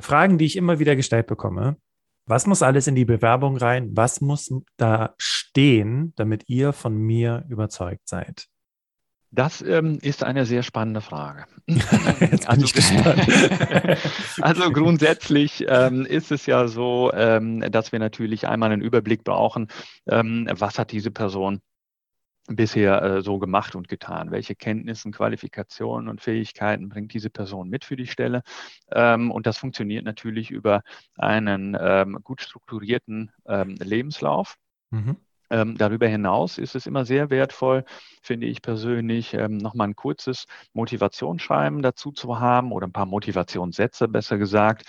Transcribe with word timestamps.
Fragen, 0.00 0.38
die 0.38 0.46
ich 0.46 0.56
immer 0.56 0.78
wieder 0.78 0.96
gestellt 0.96 1.26
bekomme. 1.26 1.76
Was 2.26 2.46
muss 2.46 2.62
alles 2.62 2.86
in 2.86 2.94
die 2.94 3.06
Bewerbung 3.06 3.56
rein? 3.56 3.90
Was 3.94 4.20
muss 4.20 4.52
da 4.76 5.14
stehen, 5.16 6.12
damit 6.16 6.44
ihr 6.48 6.72
von 6.72 6.96
mir 6.96 7.44
überzeugt 7.48 8.06
seid? 8.08 8.48
Das 9.30 9.60
ähm, 9.60 9.98
ist 10.00 10.24
eine 10.24 10.46
sehr 10.46 10.62
spannende 10.62 11.02
Frage. 11.02 11.44
also, 12.46 12.66
also, 14.40 14.72
grundsätzlich 14.72 15.66
ähm, 15.68 16.06
ist 16.06 16.32
es 16.32 16.46
ja 16.46 16.66
so, 16.66 17.12
ähm, 17.12 17.60
dass 17.70 17.92
wir 17.92 17.98
natürlich 17.98 18.48
einmal 18.48 18.72
einen 18.72 18.80
Überblick 18.80 19.24
brauchen, 19.24 19.68
ähm, 20.08 20.48
was 20.50 20.78
hat 20.78 20.92
diese 20.92 21.10
Person 21.10 21.60
bisher 22.48 23.02
äh, 23.02 23.22
so 23.22 23.38
gemacht 23.38 23.74
und 23.74 23.88
getan? 23.88 24.30
Welche 24.30 24.54
Kenntnisse, 24.54 25.10
Qualifikationen 25.10 26.08
und 26.08 26.20
Fähigkeiten 26.20 26.88
bringt 26.88 27.14
diese 27.14 27.30
Person 27.30 27.68
mit 27.68 27.84
für 27.84 27.96
die 27.96 28.06
Stelle? 28.06 28.42
Ähm, 28.92 29.30
und 29.30 29.46
das 29.46 29.58
funktioniert 29.58 30.04
natürlich 30.04 30.50
über 30.50 30.82
einen 31.16 31.76
ähm, 31.80 32.18
gut 32.22 32.42
strukturierten 32.42 33.30
ähm, 33.46 33.76
Lebenslauf. 33.80 34.56
Mhm. 34.90 35.16
Ähm, 35.50 35.78
darüber 35.78 36.06
hinaus 36.06 36.58
ist 36.58 36.74
es 36.74 36.86
immer 36.86 37.04
sehr 37.04 37.30
wertvoll, 37.30 37.84
finde 38.22 38.46
ich 38.46 38.60
persönlich, 38.60 39.32
ähm, 39.32 39.56
nochmal 39.56 39.88
ein 39.88 39.96
kurzes 39.96 40.44
Motivationsschreiben 40.74 41.80
dazu 41.80 42.12
zu 42.12 42.38
haben 42.38 42.70
oder 42.72 42.86
ein 42.86 42.92
paar 42.92 43.06
Motivationssätze, 43.06 44.08
besser 44.08 44.36
gesagt. 44.36 44.84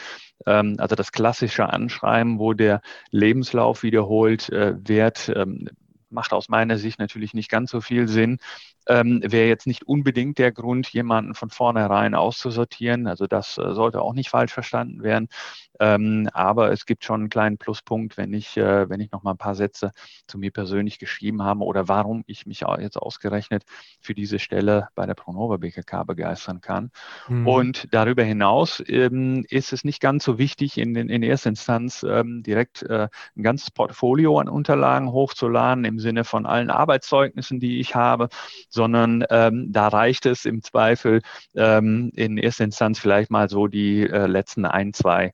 Ähm, 0.45 0.75
also 0.77 0.95
das 0.95 1.11
klassische 1.11 1.71
Anschreiben, 1.71 2.39
wo 2.39 2.53
der 2.53 2.81
Lebenslauf 3.11 3.83
wiederholt 3.83 4.49
äh, 4.49 4.75
wird, 4.85 5.31
ähm, 5.33 5.69
macht 6.11 6.33
aus 6.33 6.49
meiner 6.49 6.77
Sicht 6.77 6.99
natürlich 6.99 7.33
nicht 7.33 7.49
ganz 7.49 7.71
so 7.71 7.81
viel 7.81 8.07
Sinn. 8.07 8.39
Ähm, 8.89 9.21
Wäre 9.23 9.47
jetzt 9.47 9.67
nicht 9.67 9.83
unbedingt 9.87 10.37
der 10.39 10.51
Grund, 10.51 10.89
jemanden 10.89 11.35
von 11.35 11.49
vornherein 11.49 12.15
auszusortieren. 12.15 13.07
Also 13.07 13.27
das 13.27 13.57
äh, 13.57 13.73
sollte 13.73 14.01
auch 14.01 14.13
nicht 14.13 14.29
falsch 14.29 14.51
verstanden 14.51 15.03
werden. 15.03 15.29
Ähm, 15.79 16.29
aber 16.33 16.71
es 16.71 16.85
gibt 16.85 17.05
schon 17.05 17.21
einen 17.21 17.29
kleinen 17.29 17.57
Pluspunkt, 17.57 18.17
wenn 18.17 18.33
ich, 18.33 18.57
äh, 18.57 18.89
wenn 18.89 18.99
ich 18.99 19.11
noch 19.11 19.23
mal 19.23 19.31
ein 19.31 19.37
paar 19.37 19.55
Sätze 19.55 19.91
zu 20.27 20.37
mir 20.37 20.51
persönlich 20.51 20.99
geschrieben 20.99 21.41
habe 21.43 21.63
oder 21.63 21.87
warum 21.87 22.23
ich 22.27 22.45
mich 22.45 22.65
jetzt 22.79 22.97
ausgerechnet 22.97 23.63
für 24.01 24.13
diese 24.13 24.39
Stelle 24.39 24.89
bei 24.95 25.05
der 25.05 25.13
Pronova 25.13 25.57
BKK 25.57 26.03
begeistern 26.03 26.59
kann. 26.59 26.91
Mhm. 27.29 27.47
Und 27.47 27.87
darüber 27.91 28.23
hinaus 28.23 28.83
ähm, 28.87 29.45
ist 29.49 29.71
es 29.71 29.85
nicht 29.85 30.01
ganz 30.01 30.25
so 30.25 30.37
wichtig, 30.37 30.77
in, 30.77 30.95
in 30.95 31.23
erster 31.23 31.49
Instanz 31.49 32.03
ähm, 32.03 32.43
direkt 32.43 32.83
äh, 32.83 33.07
ein 33.37 33.43
ganzes 33.43 33.71
Portfolio 33.71 34.37
an 34.39 34.49
Unterlagen 34.49 35.11
hochzuladen 35.11 35.85
im 35.85 35.99
Sinne 35.99 36.25
von 36.25 36.45
allen 36.45 36.69
Arbeitszeugnissen, 36.69 37.59
die 37.61 37.79
ich 37.79 37.95
habe, 37.95 38.27
sondern 38.79 39.25
ähm, 39.29 39.73
da 39.73 39.89
reicht 39.89 40.25
es 40.25 40.45
im 40.45 40.63
Zweifel 40.63 41.21
ähm, 41.53 42.11
in 42.15 42.37
erster 42.37 42.63
Instanz 42.63 42.97
vielleicht 42.97 43.29
mal 43.29 43.49
so 43.49 43.67
die 43.67 44.03
äh, 44.03 44.25
letzten 44.25 44.63
ein, 44.63 44.93
zwei 44.93 45.33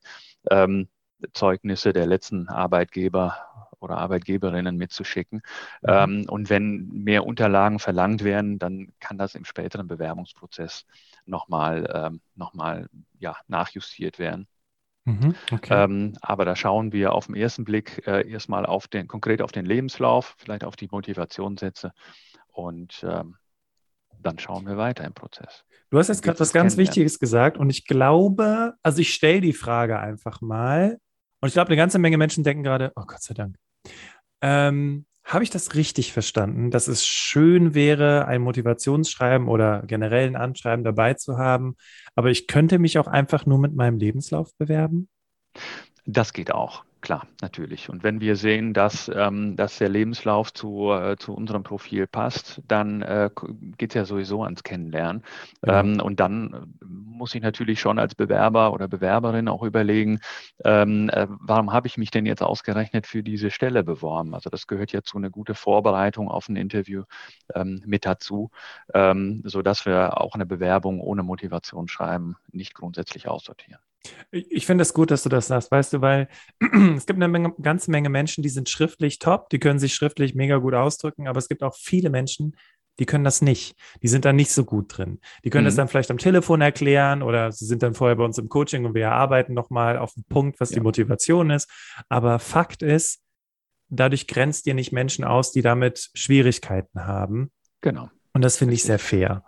ähm, 0.50 0.88
Zeugnisse 1.32 1.92
der 1.92 2.06
letzten 2.06 2.48
Arbeitgeber 2.48 3.36
oder 3.78 3.98
Arbeitgeberinnen 3.98 4.76
mitzuschicken. 4.76 5.42
Mhm. 5.82 5.88
Ähm, 5.88 6.26
und 6.28 6.50
wenn 6.50 6.88
mehr 6.88 7.24
Unterlagen 7.24 7.78
verlangt 7.78 8.24
werden, 8.24 8.58
dann 8.58 8.88
kann 8.98 9.16
das 9.16 9.36
im 9.36 9.44
späteren 9.44 9.86
Bewerbungsprozess 9.86 10.84
nochmal 11.24 11.88
ähm, 11.94 12.20
noch 12.34 12.52
ja, 13.20 13.36
nachjustiert 13.46 14.18
werden. 14.18 14.48
Mhm, 15.04 15.36
okay. 15.52 15.84
ähm, 15.84 16.14
aber 16.20 16.44
da 16.44 16.56
schauen 16.56 16.90
wir 16.90 17.12
auf 17.12 17.26
den 17.26 17.36
ersten 17.36 17.62
Blick 17.62 18.04
äh, 18.08 18.28
erstmal 18.28 18.66
auf 18.66 18.88
den, 18.88 19.06
konkret 19.06 19.40
auf 19.40 19.52
den 19.52 19.64
Lebenslauf, 19.64 20.34
vielleicht 20.36 20.64
auf 20.64 20.74
die 20.74 20.88
Motivationssätze 20.90 21.92
und 22.56 23.04
ähm, 23.06 23.36
dann 24.22 24.38
schauen 24.38 24.66
wir 24.66 24.76
weiter 24.76 25.04
im 25.04 25.14
Prozess. 25.14 25.64
Du 25.90 25.98
hast 25.98 26.08
jetzt 26.08 26.22
gerade 26.22 26.40
was 26.40 26.52
ganz 26.52 26.76
Wichtiges 26.76 27.18
gesagt 27.18 27.58
und 27.58 27.70
ich 27.70 27.86
glaube, 27.86 28.74
also 28.82 29.00
ich 29.00 29.12
stelle 29.12 29.40
die 29.40 29.52
Frage 29.52 29.98
einfach 29.98 30.40
mal 30.40 30.98
und 31.40 31.48
ich 31.48 31.52
glaube, 31.52 31.68
eine 31.68 31.76
ganze 31.76 31.98
Menge 31.98 32.16
Menschen 32.18 32.42
denken 32.42 32.64
gerade, 32.64 32.92
oh 32.96 33.04
Gott 33.06 33.22
sei 33.22 33.34
Dank. 33.34 33.56
Ähm, 34.40 35.06
Habe 35.24 35.44
ich 35.44 35.50
das 35.50 35.74
richtig 35.74 36.12
verstanden, 36.12 36.70
dass 36.70 36.88
es 36.88 37.06
schön 37.06 37.74
wäre, 37.74 38.26
ein 38.26 38.42
Motivationsschreiben 38.42 39.48
oder 39.48 39.82
generell 39.86 40.26
ein 40.26 40.36
Anschreiben 40.36 40.84
dabei 40.84 41.14
zu 41.14 41.38
haben, 41.38 41.76
aber 42.14 42.30
ich 42.30 42.46
könnte 42.46 42.78
mich 42.78 42.98
auch 42.98 43.06
einfach 43.06 43.46
nur 43.46 43.58
mit 43.58 43.74
meinem 43.74 43.98
Lebenslauf 43.98 44.50
bewerben? 44.56 45.08
Das 46.06 46.32
geht 46.32 46.52
auch 46.52 46.84
klar, 47.06 47.28
natürlich. 47.40 47.88
Und 47.88 48.02
wenn 48.02 48.20
wir 48.20 48.34
sehen, 48.34 48.74
dass, 48.74 49.08
ähm, 49.14 49.54
dass 49.56 49.78
der 49.78 49.88
Lebenslauf 49.88 50.52
zu, 50.52 50.90
äh, 50.90 51.16
zu 51.16 51.34
unserem 51.34 51.62
Profil 51.62 52.08
passt, 52.08 52.60
dann 52.66 53.00
äh, 53.02 53.30
geht 53.78 53.90
es 53.90 53.94
ja 53.94 54.04
sowieso 54.04 54.42
ans 54.42 54.64
Kennenlernen. 54.64 55.22
Ja. 55.64 55.80
Ähm, 55.80 56.00
und 56.00 56.18
dann 56.18 56.74
muss 56.84 57.32
ich 57.36 57.42
natürlich 57.42 57.78
schon 57.78 58.00
als 58.00 58.16
Bewerber 58.16 58.72
oder 58.72 58.88
Bewerberin 58.88 59.46
auch 59.48 59.62
überlegen, 59.62 60.18
ähm, 60.64 61.08
äh, 61.10 61.28
warum 61.28 61.72
habe 61.72 61.86
ich 61.86 61.96
mich 61.96 62.10
denn 62.10 62.26
jetzt 62.26 62.42
ausgerechnet 62.42 63.06
für 63.06 63.22
diese 63.22 63.52
Stelle 63.52 63.84
beworben? 63.84 64.34
Also 64.34 64.50
das 64.50 64.66
gehört 64.66 64.90
ja 64.90 65.02
zu 65.02 65.16
einer 65.16 65.30
guten 65.30 65.54
Vorbereitung 65.54 66.28
auf 66.28 66.48
ein 66.48 66.56
Interview 66.56 67.04
ähm, 67.54 67.82
mit 67.86 68.04
dazu, 68.04 68.50
ähm, 68.94 69.42
sodass 69.44 69.86
wir 69.86 70.20
auch 70.20 70.34
eine 70.34 70.46
Bewerbung 70.46 71.00
ohne 71.00 71.22
Motivationsschreiben 71.22 72.34
nicht 72.50 72.74
grundsätzlich 72.74 73.28
aussortieren. 73.28 73.85
Ich 74.30 74.66
finde 74.66 74.82
es 74.82 74.94
gut, 74.94 75.10
dass 75.10 75.22
du 75.22 75.28
das 75.28 75.48
sagst, 75.48 75.70
weißt 75.70 75.94
du, 75.94 76.00
weil 76.00 76.28
es 76.96 77.06
gibt 77.06 77.16
eine 77.16 77.28
Menge, 77.28 77.54
ganze 77.60 77.90
Menge 77.90 78.08
Menschen, 78.08 78.42
die 78.42 78.48
sind 78.48 78.68
schriftlich 78.68 79.18
top, 79.18 79.50
die 79.50 79.58
können 79.58 79.78
sich 79.78 79.94
schriftlich 79.94 80.34
mega 80.34 80.58
gut 80.58 80.74
ausdrücken, 80.74 81.28
aber 81.28 81.38
es 81.38 81.48
gibt 81.48 81.62
auch 81.62 81.74
viele 81.74 82.10
Menschen, 82.10 82.56
die 82.98 83.06
können 83.06 83.24
das 83.24 83.42
nicht. 83.42 83.76
Die 84.02 84.08
sind 84.08 84.24
da 84.24 84.32
nicht 84.32 84.50
so 84.50 84.64
gut 84.64 84.96
drin. 84.96 85.20
Die 85.44 85.50
können 85.50 85.64
mhm. 85.64 85.68
das 85.68 85.76
dann 85.76 85.88
vielleicht 85.88 86.10
am 86.10 86.18
Telefon 86.18 86.60
erklären 86.60 87.22
oder 87.22 87.52
sie 87.52 87.66
sind 87.66 87.82
dann 87.82 87.94
vorher 87.94 88.16
bei 88.16 88.24
uns 88.24 88.38
im 88.38 88.48
Coaching 88.48 88.84
und 88.84 88.94
wir 88.94 89.02
erarbeiten 89.02 89.54
nochmal 89.54 89.98
auf 89.98 90.14
den 90.14 90.24
Punkt, 90.24 90.60
was 90.60 90.70
ja. 90.70 90.76
die 90.76 90.80
Motivation 90.80 91.50
ist. 91.50 91.70
Aber 92.08 92.38
Fakt 92.38 92.82
ist, 92.82 93.20
dadurch 93.88 94.26
grenzt 94.26 94.66
ihr 94.66 94.74
nicht 94.74 94.92
Menschen 94.92 95.24
aus, 95.24 95.52
die 95.52 95.62
damit 95.62 96.10
Schwierigkeiten 96.14 97.04
haben. 97.04 97.50
Genau. 97.82 98.10
Und 98.32 98.42
das 98.42 98.56
finde 98.56 98.74
ich 98.74 98.82
sehr 98.82 98.98
fair. 98.98 99.44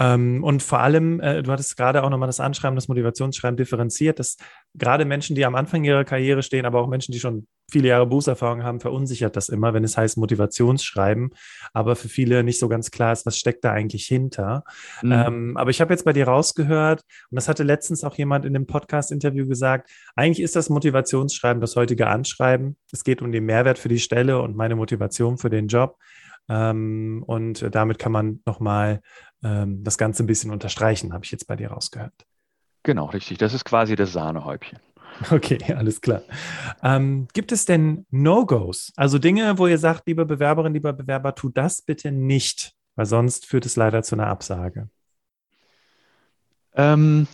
Ähm, 0.00 0.42
und 0.42 0.62
vor 0.62 0.80
allem, 0.80 1.20
äh, 1.20 1.42
du 1.42 1.52
hattest 1.52 1.76
gerade 1.76 2.02
auch 2.02 2.10
nochmal 2.10 2.26
das 2.26 2.40
Anschreiben, 2.40 2.74
das 2.74 2.88
Motivationsschreiben 2.88 3.56
differenziert, 3.56 4.18
dass 4.18 4.36
gerade 4.74 5.04
Menschen, 5.04 5.36
die 5.36 5.44
am 5.44 5.54
Anfang 5.54 5.84
ihrer 5.84 6.04
Karriere 6.04 6.42
stehen, 6.42 6.66
aber 6.66 6.80
auch 6.80 6.88
Menschen, 6.88 7.12
die 7.12 7.20
schon 7.20 7.46
viele 7.70 7.88
Jahre 7.88 8.06
Berufserfahrung 8.06 8.62
haben, 8.62 8.80
verunsichert 8.80 9.36
das 9.36 9.48
immer, 9.48 9.72
wenn 9.72 9.84
es 9.84 9.96
heißt 9.96 10.18
Motivationsschreiben, 10.18 11.30
aber 11.72 11.96
für 11.96 12.08
viele 12.08 12.42
nicht 12.42 12.58
so 12.58 12.68
ganz 12.68 12.90
klar 12.90 13.12
ist, 13.12 13.24
was 13.24 13.38
steckt 13.38 13.64
da 13.64 13.72
eigentlich 13.72 14.06
hinter. 14.06 14.64
Mhm. 15.02 15.12
Ähm, 15.12 15.56
aber 15.56 15.70
ich 15.70 15.80
habe 15.80 15.92
jetzt 15.92 16.04
bei 16.04 16.12
dir 16.12 16.26
rausgehört, 16.26 17.02
und 17.30 17.36
das 17.36 17.48
hatte 17.48 17.62
letztens 17.62 18.04
auch 18.04 18.16
jemand 18.16 18.44
in 18.44 18.52
dem 18.52 18.66
Podcast-Interview 18.66 19.46
gesagt, 19.46 19.90
eigentlich 20.16 20.42
ist 20.42 20.56
das 20.56 20.70
Motivationsschreiben 20.70 21.60
das 21.60 21.76
heutige 21.76 22.08
Anschreiben. 22.08 22.76
Es 22.92 23.04
geht 23.04 23.22
um 23.22 23.32
den 23.32 23.44
Mehrwert 23.44 23.78
für 23.78 23.88
die 23.88 24.00
Stelle 24.00 24.40
und 24.42 24.56
meine 24.56 24.76
Motivation 24.76 25.38
für 25.38 25.50
den 25.50 25.68
Job. 25.68 25.98
Ähm, 26.48 27.22
und 27.26 27.74
damit 27.74 27.98
kann 27.98 28.12
man 28.12 28.40
nochmal 28.44 29.00
ähm, 29.44 29.84
das 29.84 29.98
Ganze 29.98 30.24
ein 30.24 30.26
bisschen 30.26 30.50
unterstreichen, 30.50 31.12
habe 31.12 31.24
ich 31.24 31.30
jetzt 31.30 31.46
bei 31.46 31.54
dir 31.54 31.70
rausgehört. 31.70 32.26
Genau, 32.82 33.06
richtig. 33.06 33.38
Das 33.38 33.54
ist 33.54 33.64
quasi 33.64 33.94
das 33.94 34.12
Sahnehäubchen. 34.12 34.78
Okay, 35.30 35.60
alles 35.72 36.00
klar. 36.00 36.22
Ähm, 36.82 37.28
gibt 37.32 37.52
es 37.52 37.66
denn 37.66 38.04
No-Gos? 38.10 38.92
Also 38.96 39.20
Dinge, 39.20 39.58
wo 39.58 39.68
ihr 39.68 39.78
sagt, 39.78 40.08
liebe 40.08 40.26
Bewerberin, 40.26 40.74
lieber 40.74 40.92
Bewerber, 40.92 41.36
tu 41.36 41.50
das 41.50 41.82
bitte 41.82 42.10
nicht, 42.10 42.72
weil 42.96 43.06
sonst 43.06 43.46
führt 43.46 43.64
es 43.64 43.76
leider 43.76 44.02
zu 44.02 44.16
einer 44.16 44.26
Absage. 44.26 44.88
Ähm, 46.74 47.28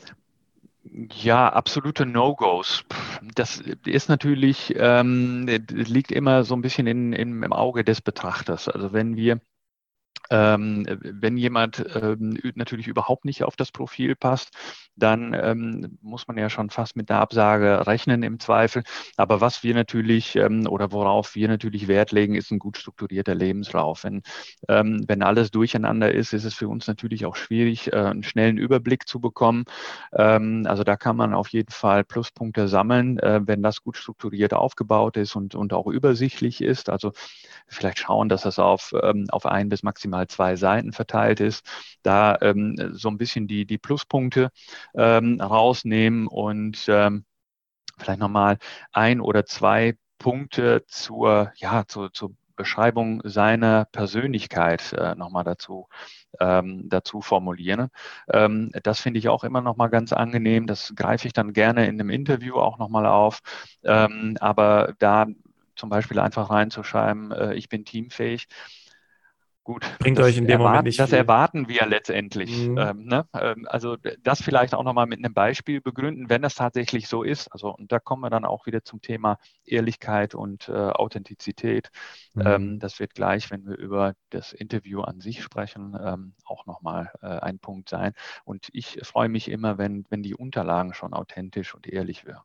ja, 0.85 1.49
absolute 1.49 2.05
No-Gos. 2.05 2.85
Das 3.35 3.63
ist 3.87 4.09
natürlich, 4.09 4.75
ähm, 4.77 5.47
liegt 5.47 6.13
immer 6.13 6.45
so 6.45 6.55
ein 6.55 6.63
bisschen 6.63 6.87
in, 6.87 7.13
in, 7.13 7.43
im 7.43 7.53
Auge 7.55 7.85
des 7.85 8.01
Betrachters. 8.01 8.69
Also 8.69 8.93
wenn 8.93 9.17
wir 9.17 9.41
ähm, 10.31 10.87
wenn 11.03 11.37
jemand 11.37 11.85
ähm, 11.95 12.39
natürlich 12.55 12.87
überhaupt 12.87 13.25
nicht 13.25 13.43
auf 13.45 13.57
das 13.57 13.73
Profil 13.73 14.15
passt, 14.15 14.51
dann 14.97 15.35
ähm, 15.35 15.99
muss 16.03 16.29
man 16.29 16.39
ja 16.39 16.49
schon 16.51 16.71
fast 16.71 16.97
mit 16.97 17.09
der 17.09 17.21
Absage 17.21 17.87
rechnen 17.87 18.23
im 18.23 18.39
Zweifel. 18.39 18.83
Aber 19.17 19.41
was 19.41 19.63
wir 19.63 19.75
natürlich 19.75 20.37
ähm, 20.37 20.67
oder 20.69 20.93
worauf 20.93 21.35
wir 21.35 21.49
natürlich 21.49 21.89
Wert 21.89 22.13
legen, 22.13 22.35
ist 22.35 22.51
ein 22.51 22.59
gut 22.59 22.77
strukturierter 22.77 23.35
Lebenslauf. 23.35 24.05
Wenn, 24.05 24.23
ähm, 24.69 25.05
wenn 25.09 25.23
alles 25.23 25.51
durcheinander 25.51 26.13
ist, 26.13 26.33
ist 26.33 26.45
es 26.45 26.55
für 26.55 26.69
uns 26.69 26.87
natürlich 26.87 27.27
auch 27.27 27.37
schwierig, 27.37 27.93
äh, 27.93 27.97
einen 27.97 28.23
schnellen 28.23 28.59
Überblick 28.59 29.09
zu 29.09 29.21
bekommen. 29.21 29.65
Ähm, 30.13 30.65
also 30.69 30.85
da 30.85 30.97
kann 30.97 31.17
man 31.17 31.35
auf 31.35 31.49
jeden 31.49 31.73
Fall 31.73 32.05
Pluspunkte 32.05 32.69
sammeln, 32.69 33.19
äh, 33.19 33.41
wenn 33.45 33.63
das 33.63 33.83
gut 33.83 33.97
strukturiert 33.97 34.55
aufgebaut 34.55 35.17
ist 35.17 35.35
und, 35.35 35.55
und 35.55 35.73
auch 35.73 35.87
übersichtlich 35.87 36.61
ist. 36.61 36.89
Also 36.89 37.13
vielleicht 37.67 37.99
schauen, 37.99 38.29
dass 38.29 38.43
das 38.43 38.59
auf, 38.59 38.93
auf 38.93 39.47
ein 39.47 39.69
bis 39.69 39.83
maximal 39.83 40.20
mal 40.21 40.29
zwei 40.29 40.57
Seiten 40.57 40.93
verteilt 40.93 41.41
ist, 41.41 41.65
da 42.03 42.37
ähm, 42.43 42.77
so 42.93 43.09
ein 43.09 43.19
bisschen 43.19 43.47
die, 43.49 43.67
die 43.67 43.79
Pluspunkte 43.79 44.51
ähm, 44.95 45.41
rausnehmen 45.41 46.27
und 46.27 46.85
ähm, 46.89 47.25
vielleicht 47.99 48.21
nochmal 48.21 48.59
ein 48.93 49.21
oder 49.21 49.47
zwei 49.47 49.97
Punkte 50.19 50.85
zur, 50.87 51.53
ja, 51.57 51.85
zur, 51.87 52.13
zur 52.13 52.35
Beschreibung 52.57 53.23
seiner 53.25 53.87
Persönlichkeit 53.87 54.93
äh, 54.93 55.15
nochmal 55.15 55.45
dazu, 55.45 55.89
ähm, 56.41 56.91
dazu 56.91 57.23
formulieren. 57.23 57.89
Ähm, 58.31 58.71
das 58.83 59.01
finde 59.01 59.19
ich 59.19 59.31
auch 59.31 59.45
immer 59.45 59.63
nochmal 59.63 59.89
ganz 59.89 60.13
angenehm. 60.13 60.67
Das 60.67 60.93
greife 60.95 61.27
ich 61.27 61.33
dann 61.33 61.55
gerne 61.55 61.87
in 61.87 61.99
einem 61.99 62.11
Interview 62.11 62.57
auch 62.57 62.77
nochmal 62.79 63.07
auf. 63.07 63.41
Ähm, 63.83 64.37
aber 64.41 64.95
da 64.99 65.27
zum 65.75 65.89
Beispiel 65.89 66.19
einfach 66.19 66.51
reinzuschreiben, 66.51 67.33
äh, 67.33 67.55
ich 67.55 67.71
bin 67.71 67.87
teamfähig, 67.87 68.47
Gut, 69.71 69.87
bringt 70.01 70.19
euch 70.19 70.37
in 70.37 70.47
dem 70.47 70.55
erwarten, 70.55 70.71
Moment 70.71 70.85
nicht. 70.87 70.99
Das 70.99 71.11
viel. 71.11 71.19
erwarten 71.21 71.69
wir 71.69 71.87
letztendlich. 71.87 72.67
Mhm. 72.67 72.77
Ähm, 72.77 73.05
ne? 73.05 73.29
Ähm, 73.33 73.69
also 73.69 73.97
das 74.21 74.43
vielleicht 74.43 74.75
auch 74.75 74.83
nochmal 74.83 75.07
mit 75.07 75.21
einem 75.21 75.33
Beispiel 75.33 75.81
begründen, 75.81 76.29
wenn 76.29 76.43
das 76.43 76.57
tatsächlich 76.57 77.07
so 77.07 77.23
ist. 77.23 77.47
Also 77.53 77.73
und 77.73 77.93
da 77.93 78.01
kommen 78.01 78.21
wir 78.21 78.31
dann 78.31 78.45
auch 78.45 78.67
wieder 78.67 78.83
zum 78.83 79.01
Thema 79.01 79.39
Ehrlichkeit 79.65 80.35
und 80.35 80.69
äh, 80.69 80.73
Authentizität. 80.73 81.91
Mhm. 82.35 82.43
Ähm, 82.45 82.79
das 82.81 82.99
wird 82.99 83.15
gleich, 83.15 83.53
wenn 83.53 83.65
wir 83.65 83.77
über 83.77 84.15
das 84.31 84.53
Interview 84.53 85.03
an 85.03 85.21
sich 85.21 85.41
sprechen, 85.41 85.97
ähm, 86.05 86.35
auch 86.45 86.67
nochmal 86.67 87.13
äh, 87.23 87.27
ein 87.27 87.61
Punkt 87.61 87.89
sein. 87.89 88.15
Und 88.45 88.71
ich 88.73 88.99
freue 89.05 89.29
mich 89.29 89.49
immer, 89.49 89.79
wenn, 89.79 90.05
wenn 90.11 90.25
die 90.25 90.35
Unterlagen 90.35 90.95
schon 90.95 91.15
authentisch 91.15 91.77
und 91.77 91.87
ehrlich 91.87 92.27
wirken. 92.27 92.43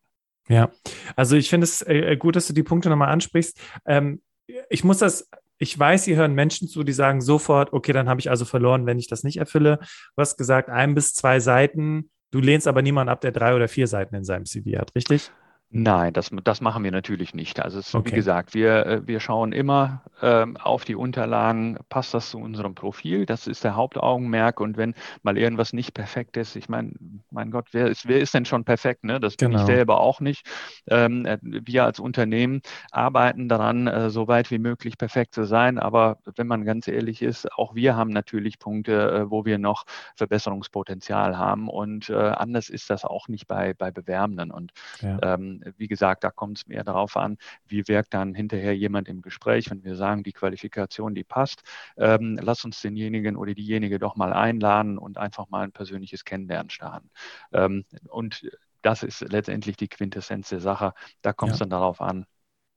Ja, 0.48 0.70
also 1.16 1.36
ich 1.36 1.50
finde 1.50 1.64
es 1.64 1.82
äh, 1.82 2.18
gut, 2.18 2.36
dass 2.36 2.46
du 2.46 2.54
die 2.54 2.62
Punkte 2.62 2.90
nochmal 2.90 3.10
ansprichst. 3.10 3.60
Ähm, 3.88 4.22
ich 4.70 4.84
muss 4.84 5.00
das 5.00 5.28
ich 5.58 5.78
weiß, 5.78 6.04
Sie 6.04 6.16
hören 6.16 6.34
Menschen 6.34 6.68
zu, 6.68 6.84
die 6.84 6.94
sagen 6.94 7.22
sofort, 7.22 7.74
okay, 7.74 7.94
dann 7.94 8.10
habe 8.10 8.20
ich 8.20 8.30
also 8.30 8.46
verloren, 8.46 8.86
wenn 8.86 9.00
ich 9.00 9.08
das 9.08 9.24
nicht 9.24 9.38
erfülle. 9.38 9.78
Du 9.80 10.22
hast 10.22 10.38
gesagt, 10.38 10.70
ein 10.70 10.96
bis 10.96 11.14
zwei 11.14 11.40
Seiten. 11.40 12.10
Du 12.32 12.40
lehnst 12.40 12.68
aber 12.68 12.82
niemanden 12.82 13.10
ab, 13.10 13.22
der 13.22 13.32
drei 13.32 13.56
oder 13.56 13.68
vier 13.68 13.88
Seiten 13.88 14.16
in 14.16 14.26
seinem 14.26 14.46
CV 14.46 14.78
hat, 14.78 14.94
richtig? 14.96 15.32
Nein, 15.78 16.14
das, 16.14 16.32
das 16.46 16.62
machen 16.62 16.86
wir 16.86 16.92
natürlich 16.92 17.34
nicht. 17.34 17.60
Also 17.60 17.80
es, 17.80 17.94
okay. 17.94 18.10
wie 18.10 18.16
gesagt, 18.16 18.54
wir, 18.54 18.86
äh, 18.86 19.08
wir 19.08 19.20
schauen 19.20 19.52
immer 19.52 20.04
ähm, 20.22 20.56
auf 20.56 20.86
die 20.86 20.96
Unterlagen, 20.96 21.78
passt 21.90 22.14
das 22.14 22.30
zu 22.30 22.38
unserem 22.38 22.76
Profil? 22.76 23.26
Das 23.26 23.46
ist 23.46 23.66
der 23.66 23.76
Hauptaugenmerk. 23.76 24.62
Und 24.62 24.78
wenn 24.78 24.96
mal 25.22 25.38
irgendwas 25.38 25.74
nicht 25.74 25.94
perfekt 25.94 26.38
ist, 26.38 26.56
ich 26.56 26.70
meine, 26.70 26.94
mein 27.30 27.52
Gott, 27.52 27.68
wer 27.74 27.88
ist, 27.88 28.08
wer 28.08 28.22
ist 28.22 28.34
denn 28.34 28.46
schon 28.46 28.64
perfekt? 28.64 29.04
Ne? 29.04 29.20
Das 29.20 29.36
bin 29.36 29.52
ich 29.52 29.58
genau. 29.58 29.66
selber 29.66 30.00
auch 30.00 30.22
nicht. 30.22 30.48
Ähm, 30.88 31.26
äh, 31.26 31.40
wir 31.42 31.84
als 31.84 32.00
Unternehmen 32.00 32.62
arbeiten 32.92 33.50
daran, 33.50 33.88
äh, 33.88 34.10
so 34.10 34.30
weit 34.30 34.52
wie 34.52 34.60
möglich 34.60 34.98
perfekt 34.98 35.34
zu 35.34 35.44
sein. 35.44 35.78
Aber 35.78 36.20
wenn 36.38 36.48
man 36.48 36.64
ganz 36.64 36.88
ehrlich 36.88 37.22
ist, 37.22 37.52
auch 37.52 37.76
wir 37.76 37.98
haben 37.98 38.12
natürlich 38.12 38.60
Punkte, 38.60 39.12
äh, 39.12 39.30
wo 39.30 39.44
wir 39.44 39.58
noch 39.58 39.84
Verbesserungspotenzial 40.16 41.38
haben. 41.38 41.68
Und 41.68 42.10
äh, 42.10 42.14
anders 42.14 42.70
ist 42.70 42.90
das 42.90 43.04
auch 43.04 43.28
nicht 43.28 43.46
bei, 43.50 43.74
bei 43.74 43.92
Bewerbenden. 43.92 44.52
Und 44.52 44.72
ja. 45.02 45.20
ähm, 45.22 45.64
wie 45.78 45.88
gesagt, 45.88 46.24
da 46.24 46.32
kommt 46.32 46.60
es 46.60 46.68
mehr 46.68 46.84
darauf 46.84 47.18
an, 47.18 47.38
wie 47.66 47.88
wirkt 47.88 48.14
dann 48.14 48.34
hinterher 48.34 48.76
jemand 48.76 49.08
im 49.08 49.22
Gespräch, 49.22 49.70
wenn 49.70 49.84
wir 49.84 49.96
sagen, 49.96 50.24
die 50.24 50.34
Qualifikation, 50.34 51.16
die 51.16 51.24
passt. 51.24 51.64
Ähm, 51.98 52.40
lass 52.42 52.66
uns 52.66 52.82
denjenigen 52.82 53.36
oder 53.36 53.54
diejenige 53.54 54.00
doch 54.00 54.16
mal 54.16 54.34
einladen 54.34 54.98
und 54.98 55.18
einfach 55.18 55.50
mal 55.50 55.64
ein 55.64 55.72
persönliches 55.72 56.26
Kennenlernen 56.26 56.70
starten. 56.70 57.10
Ähm, 57.54 57.86
und 58.10 58.50
das 58.82 59.04
ist 59.04 59.22
letztendlich 59.22 59.78
die 59.78 59.88
Quintessenz 59.88 60.50
der 60.50 60.60
Sache. 60.60 60.94
Da 61.22 61.34
kommt 61.34 61.54
es 61.54 61.60
ja. 61.60 61.64
dann 61.64 61.72
darauf 61.72 62.02
an, 62.02 62.26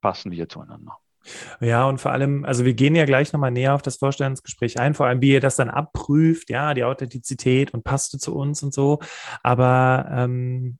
passen 0.01 0.31
wir 0.31 0.49
zueinander. 0.49 0.97
Ja, 1.59 1.85
und 1.85 1.99
vor 1.99 2.11
allem, 2.11 2.45
also 2.45 2.65
wir 2.65 2.73
gehen 2.73 2.95
ja 2.95 3.05
gleich 3.05 3.33
nochmal 3.33 3.51
näher 3.51 3.75
auf 3.75 3.81
das 3.81 3.97
Vorstellungsgespräch 3.97 4.79
ein, 4.79 4.93
vor 4.93 5.07
allem 5.07 5.21
wie 5.21 5.33
ihr 5.33 5.41
das 5.41 5.57
dann 5.57 5.69
abprüft, 5.69 6.49
ja, 6.49 6.73
die 6.73 6.83
Authentizität 6.83 7.73
und 7.73 7.83
passt 7.83 8.13
du 8.13 8.17
zu 8.17 8.35
uns 8.35 8.63
und 8.63 8.73
so. 8.73 8.99
Aber 9.43 10.07
ähm, 10.09 10.79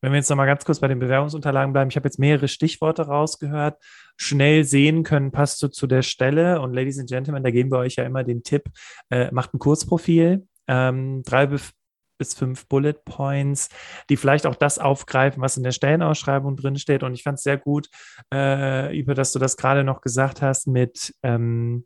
wenn 0.00 0.12
wir 0.12 0.18
jetzt 0.18 0.30
nochmal 0.30 0.46
ganz 0.46 0.64
kurz 0.64 0.80
bei 0.80 0.88
den 0.88 0.98
Bewerbungsunterlagen 0.98 1.72
bleiben, 1.72 1.90
ich 1.90 1.96
habe 1.96 2.06
jetzt 2.06 2.18
mehrere 2.18 2.48
Stichworte 2.48 3.02
rausgehört. 3.02 3.78
Schnell 4.16 4.64
sehen 4.64 5.02
können, 5.02 5.30
passt 5.30 5.62
du 5.62 5.68
zu 5.68 5.86
der 5.86 6.02
Stelle. 6.02 6.60
Und 6.60 6.72
Ladies 6.72 6.98
and 6.98 7.08
Gentlemen, 7.08 7.42
da 7.42 7.50
geben 7.50 7.70
wir 7.70 7.78
euch 7.78 7.96
ja 7.96 8.04
immer 8.04 8.24
den 8.24 8.42
Tipp, 8.42 8.64
äh, 9.10 9.30
macht 9.32 9.54
ein 9.54 9.58
Kurzprofil, 9.58 10.46
ähm, 10.66 11.22
drei 11.24 11.46
bis 11.46 12.34
fünf 12.34 12.66
Bullet 12.66 12.94
Points, 13.04 13.68
die 14.10 14.16
vielleicht 14.16 14.46
auch 14.46 14.56
das 14.56 14.78
aufgreifen, 14.78 15.40
was 15.40 15.56
in 15.56 15.62
der 15.62 15.72
Stellenausschreibung 15.72 16.56
drinsteht. 16.56 17.02
Und 17.02 17.14
ich 17.14 17.22
fand 17.22 17.38
es 17.38 17.44
sehr 17.44 17.58
gut, 17.58 17.88
äh, 18.32 18.96
über 18.98 19.14
dass 19.14 19.32
du 19.32 19.38
das 19.38 19.56
gerade 19.56 19.84
noch 19.84 20.00
gesagt 20.00 20.42
hast 20.42 20.66
mit 20.66 21.14
ähm, 21.22 21.84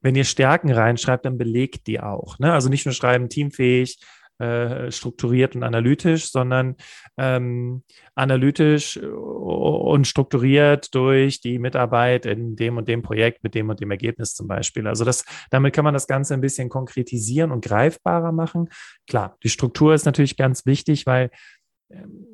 wenn 0.00 0.14
ihr 0.14 0.24
Stärken 0.24 0.70
reinschreibt, 0.70 1.24
dann 1.24 1.38
belegt 1.38 1.86
die 1.86 2.00
auch. 2.00 2.38
Ne? 2.38 2.52
Also 2.52 2.68
nicht 2.68 2.86
nur 2.86 2.92
schreiben, 2.92 3.28
teamfähig, 3.28 3.98
äh, 4.38 4.90
strukturiert 4.92 5.56
und 5.56 5.62
analytisch, 5.62 6.30
sondern 6.30 6.76
ähm, 7.16 7.82
analytisch 8.14 8.96
und 8.96 10.06
strukturiert 10.06 10.94
durch 10.94 11.40
die 11.40 11.58
Mitarbeit 11.58 12.24
in 12.24 12.54
dem 12.54 12.76
und 12.76 12.88
dem 12.88 13.02
Projekt 13.02 13.42
mit 13.42 13.54
dem 13.54 13.68
und 13.68 13.80
dem 13.80 13.90
Ergebnis 13.90 14.34
zum 14.34 14.46
Beispiel. 14.46 14.86
Also 14.86 15.04
das, 15.04 15.24
damit 15.50 15.74
kann 15.74 15.84
man 15.84 15.94
das 15.94 16.06
Ganze 16.06 16.34
ein 16.34 16.40
bisschen 16.40 16.68
konkretisieren 16.68 17.50
und 17.50 17.64
greifbarer 17.64 18.32
machen. 18.32 18.68
Klar, 19.08 19.36
die 19.42 19.48
Struktur 19.48 19.94
ist 19.94 20.06
natürlich 20.06 20.36
ganz 20.36 20.66
wichtig, 20.66 21.06
weil 21.06 21.30
ähm, 21.90 22.26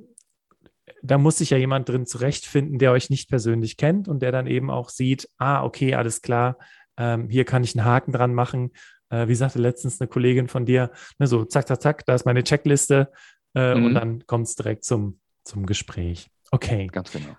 da 1.02 1.18
muss 1.18 1.38
sich 1.38 1.50
ja 1.50 1.58
jemand 1.58 1.88
drin 1.88 2.06
zurechtfinden, 2.06 2.78
der 2.78 2.92
euch 2.92 3.10
nicht 3.10 3.28
persönlich 3.28 3.76
kennt 3.76 4.08
und 4.08 4.20
der 4.20 4.32
dann 4.32 4.46
eben 4.46 4.70
auch 4.70 4.88
sieht, 4.88 5.28
ah, 5.38 5.62
okay, 5.62 5.94
alles 5.94 6.22
klar, 6.22 6.58
ähm, 6.96 7.28
hier 7.28 7.44
kann 7.44 7.64
ich 7.64 7.76
einen 7.76 7.84
Haken 7.84 8.12
dran 8.12 8.34
machen 8.34 8.72
äh, 9.14 9.28
wie 9.28 9.34
sagte 9.34 9.58
letztens 9.58 10.00
eine 10.00 10.08
Kollegin 10.08 10.48
von 10.48 10.66
dir, 10.66 10.90
ne, 11.18 11.26
so 11.26 11.44
zack, 11.44 11.68
zack, 11.68 11.82
zack, 11.82 12.06
da 12.06 12.14
ist 12.14 12.26
meine 12.26 12.42
Checkliste 12.42 13.12
äh, 13.54 13.74
mhm. 13.74 13.86
und 13.86 13.94
dann 13.94 14.26
kommt 14.26 14.46
es 14.46 14.56
direkt 14.56 14.84
zum, 14.84 15.20
zum 15.44 15.66
Gespräch. 15.66 16.30
Okay. 16.50 16.88
Ganz 16.88 17.12
genau. 17.12 17.36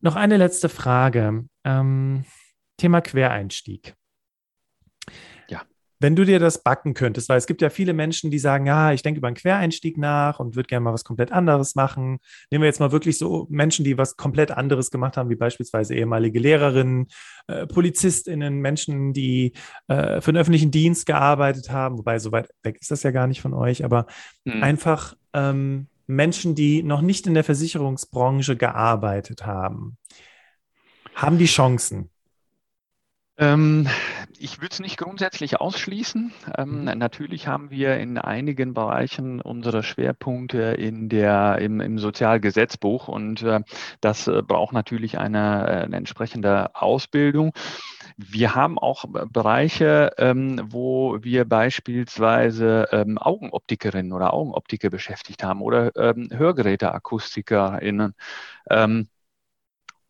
Noch 0.00 0.16
eine 0.16 0.36
letzte 0.36 0.68
Frage. 0.68 1.44
Ähm, 1.64 2.24
Thema 2.76 3.00
Quereinstieg. 3.00 3.94
Wenn 6.00 6.16
du 6.16 6.24
dir 6.24 6.38
das 6.38 6.62
backen 6.62 6.94
könntest, 6.94 7.28
weil 7.28 7.36
es 7.36 7.46
gibt 7.46 7.60
ja 7.60 7.68
viele 7.68 7.92
Menschen, 7.92 8.30
die 8.30 8.38
sagen, 8.38 8.64
ja, 8.64 8.92
ich 8.92 9.02
denke 9.02 9.18
über 9.18 9.28
einen 9.28 9.36
Quereinstieg 9.36 9.98
nach 9.98 10.40
und 10.40 10.56
würde 10.56 10.66
gerne 10.66 10.82
mal 10.82 10.94
was 10.94 11.04
komplett 11.04 11.30
anderes 11.30 11.74
machen. 11.74 12.20
Nehmen 12.50 12.62
wir 12.62 12.68
jetzt 12.68 12.80
mal 12.80 12.90
wirklich 12.90 13.18
so 13.18 13.46
Menschen, 13.50 13.84
die 13.84 13.98
was 13.98 14.16
komplett 14.16 14.50
anderes 14.50 14.90
gemacht 14.90 15.18
haben, 15.18 15.28
wie 15.28 15.36
beispielsweise 15.36 15.94
ehemalige 15.94 16.38
Lehrerinnen, 16.38 17.08
äh, 17.48 17.66
PolizistInnen, 17.66 18.60
Menschen, 18.60 19.12
die 19.12 19.52
äh, 19.88 20.22
für 20.22 20.32
den 20.32 20.38
öffentlichen 20.38 20.70
Dienst 20.70 21.04
gearbeitet 21.04 21.70
haben, 21.70 21.98
wobei 21.98 22.18
so 22.18 22.32
weit 22.32 22.48
weg 22.62 22.78
ist 22.80 22.90
das 22.90 23.02
ja 23.02 23.10
gar 23.10 23.26
nicht 23.26 23.42
von 23.42 23.52
euch, 23.52 23.84
aber 23.84 24.06
mhm. 24.44 24.62
einfach 24.62 25.14
ähm, 25.34 25.88
Menschen, 26.06 26.54
die 26.54 26.82
noch 26.82 27.02
nicht 27.02 27.26
in 27.26 27.34
der 27.34 27.44
Versicherungsbranche 27.44 28.56
gearbeitet 28.56 29.44
haben. 29.44 29.98
Haben 31.14 31.36
die 31.36 31.44
Chancen? 31.44 32.10
Ähm, 33.40 33.88
ich 34.38 34.60
würde 34.60 34.72
es 34.72 34.80
nicht 34.80 34.98
grundsätzlich 34.98 35.60
ausschließen. 35.60 36.32
Ähm, 36.58 36.80
mhm. 36.80 36.98
Natürlich 36.98 37.48
haben 37.48 37.70
wir 37.70 37.96
in 37.96 38.18
einigen 38.18 38.74
Bereichen 38.74 39.40
unsere 39.40 39.82
Schwerpunkte 39.82 40.58
in 40.58 41.08
der, 41.08 41.58
im, 41.58 41.80
im 41.80 41.98
Sozialgesetzbuch 41.98 43.08
und 43.08 43.42
äh, 43.42 43.60
das 44.02 44.28
äh, 44.28 44.42
braucht 44.42 44.74
natürlich 44.74 45.18
eine, 45.18 45.66
äh, 45.66 45.84
eine, 45.84 45.96
entsprechende 45.96 46.74
Ausbildung. 46.74 47.52
Wir 48.18 48.54
haben 48.54 48.78
auch 48.78 49.06
Bereiche, 49.30 50.12
ähm, 50.18 50.60
wo 50.64 51.16
wir 51.22 51.46
beispielsweise 51.46 52.88
ähm, 52.92 53.16
Augenoptikerinnen 53.16 54.12
oder 54.12 54.34
Augenoptiker 54.34 54.90
beschäftigt 54.90 55.42
haben 55.42 55.62
oder 55.62 55.96
ähm, 55.96 56.28
Hörgeräteakustikerinnen. 56.30 58.14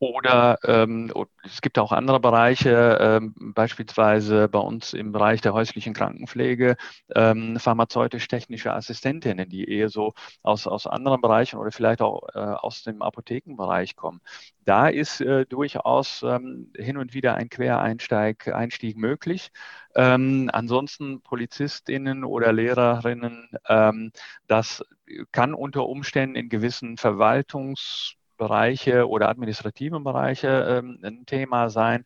Oder 0.00 0.58
ähm, 0.64 1.12
es 1.44 1.60
gibt 1.60 1.78
auch 1.78 1.92
andere 1.92 2.20
Bereiche, 2.20 2.98
ähm, 2.98 3.34
beispielsweise 3.54 4.48
bei 4.48 4.58
uns 4.58 4.94
im 4.94 5.12
Bereich 5.12 5.42
der 5.42 5.52
häuslichen 5.52 5.92
Krankenpflege, 5.92 6.76
ähm, 7.14 7.58
pharmazeutisch-technische 7.58 8.72
Assistentinnen, 8.72 9.50
die 9.50 9.68
eher 9.70 9.90
so 9.90 10.14
aus, 10.42 10.66
aus 10.66 10.86
anderen 10.86 11.20
Bereichen 11.20 11.58
oder 11.58 11.70
vielleicht 11.70 12.00
auch 12.00 12.22
äh, 12.34 12.38
aus 12.38 12.82
dem 12.82 13.02
Apothekenbereich 13.02 13.94
kommen. 13.94 14.22
Da 14.64 14.88
ist 14.88 15.20
äh, 15.20 15.44
durchaus 15.44 16.22
ähm, 16.22 16.72
hin 16.74 16.96
und 16.96 17.12
wieder 17.12 17.34
ein 17.34 17.50
Quereinstieg 17.50 18.48
Einstieg 18.48 18.96
möglich. 18.96 19.50
Ähm, 19.94 20.48
ansonsten 20.50 21.20
Polizistinnen 21.20 22.24
oder 22.24 22.54
Lehrerinnen, 22.54 23.50
ähm, 23.68 24.12
das 24.46 24.82
kann 25.30 25.52
unter 25.52 25.86
Umständen 25.86 26.36
in 26.36 26.48
gewissen 26.48 26.96
Verwaltungs 26.96 28.16
Bereiche 28.40 29.06
oder 29.06 29.28
administrativen 29.28 30.02
Bereiche 30.02 30.48
ähm, 30.82 30.98
ein 31.04 31.26
Thema 31.26 31.68
sein. 31.68 32.04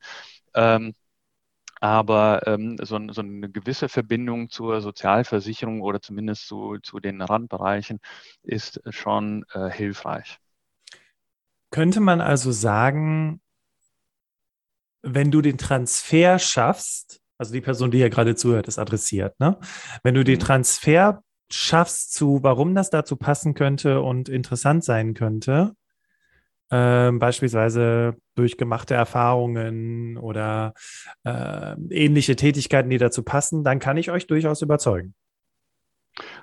Ähm, 0.55 0.95
aber 1.81 2.47
ähm, 2.47 2.77
so, 2.83 2.99
so, 3.11 3.21
eine 3.21 3.49
gewisse 3.51 3.89
Verbindung 3.89 4.51
zur 4.51 4.81
Sozialversicherung 4.81 5.81
oder 5.81 6.01
zumindest 6.01 6.47
zu, 6.49 6.79
zu 6.83 6.99
den 6.99 7.23
Randbereichen 7.23 8.01
ist 8.43 8.81
schon 8.89 9.45
äh, 9.53 9.71
hilfreich. 9.71 10.39
Könnte 11.71 12.01
man 12.01 12.21
also 12.21 12.53
sagen, 12.53 13.41
wenn 15.03 15.31
du 15.31 15.41
den 15.41 15.59
Transfer 15.59 16.39
schaffst, 16.39 17.21
also 17.39 17.53
die 17.53 17.61
Person, 17.61 17.91
die 17.91 17.99
hier 17.99 18.11
gerade 18.11 18.35
zuhört, 18.35 18.67
ist 18.67 18.79
adressiert, 18.79 19.39
ne? 19.39 19.59
Wenn 20.03 20.15
du 20.15 20.25
den 20.25 20.39
mhm. 20.39 20.45
Transfer 20.45 21.23
schaffst 21.51 22.15
zu, 22.15 22.43
warum 22.43 22.75
das 22.75 22.91
dazu 22.91 23.17
passen 23.17 23.55
könnte 23.55 24.01
und 24.01 24.29
interessant 24.29 24.85
sein 24.85 25.15
könnte, 25.15 25.75
äh, 26.71 27.11
beispielsweise 27.13 28.17
durch 28.35 28.57
gemachte 28.57 28.95
Erfahrungen 28.95 30.17
oder 30.17 30.75
äh, 31.25 31.75
ähnliche 31.91 32.37
Tätigkeiten, 32.37 32.91
die 32.91 32.99
dazu 32.99 33.23
passen, 33.23 33.65
dann 33.65 33.79
kann 33.79 33.97
ich 33.97 34.11
euch 34.11 34.27
durchaus 34.27 34.63
überzeugen 34.63 35.15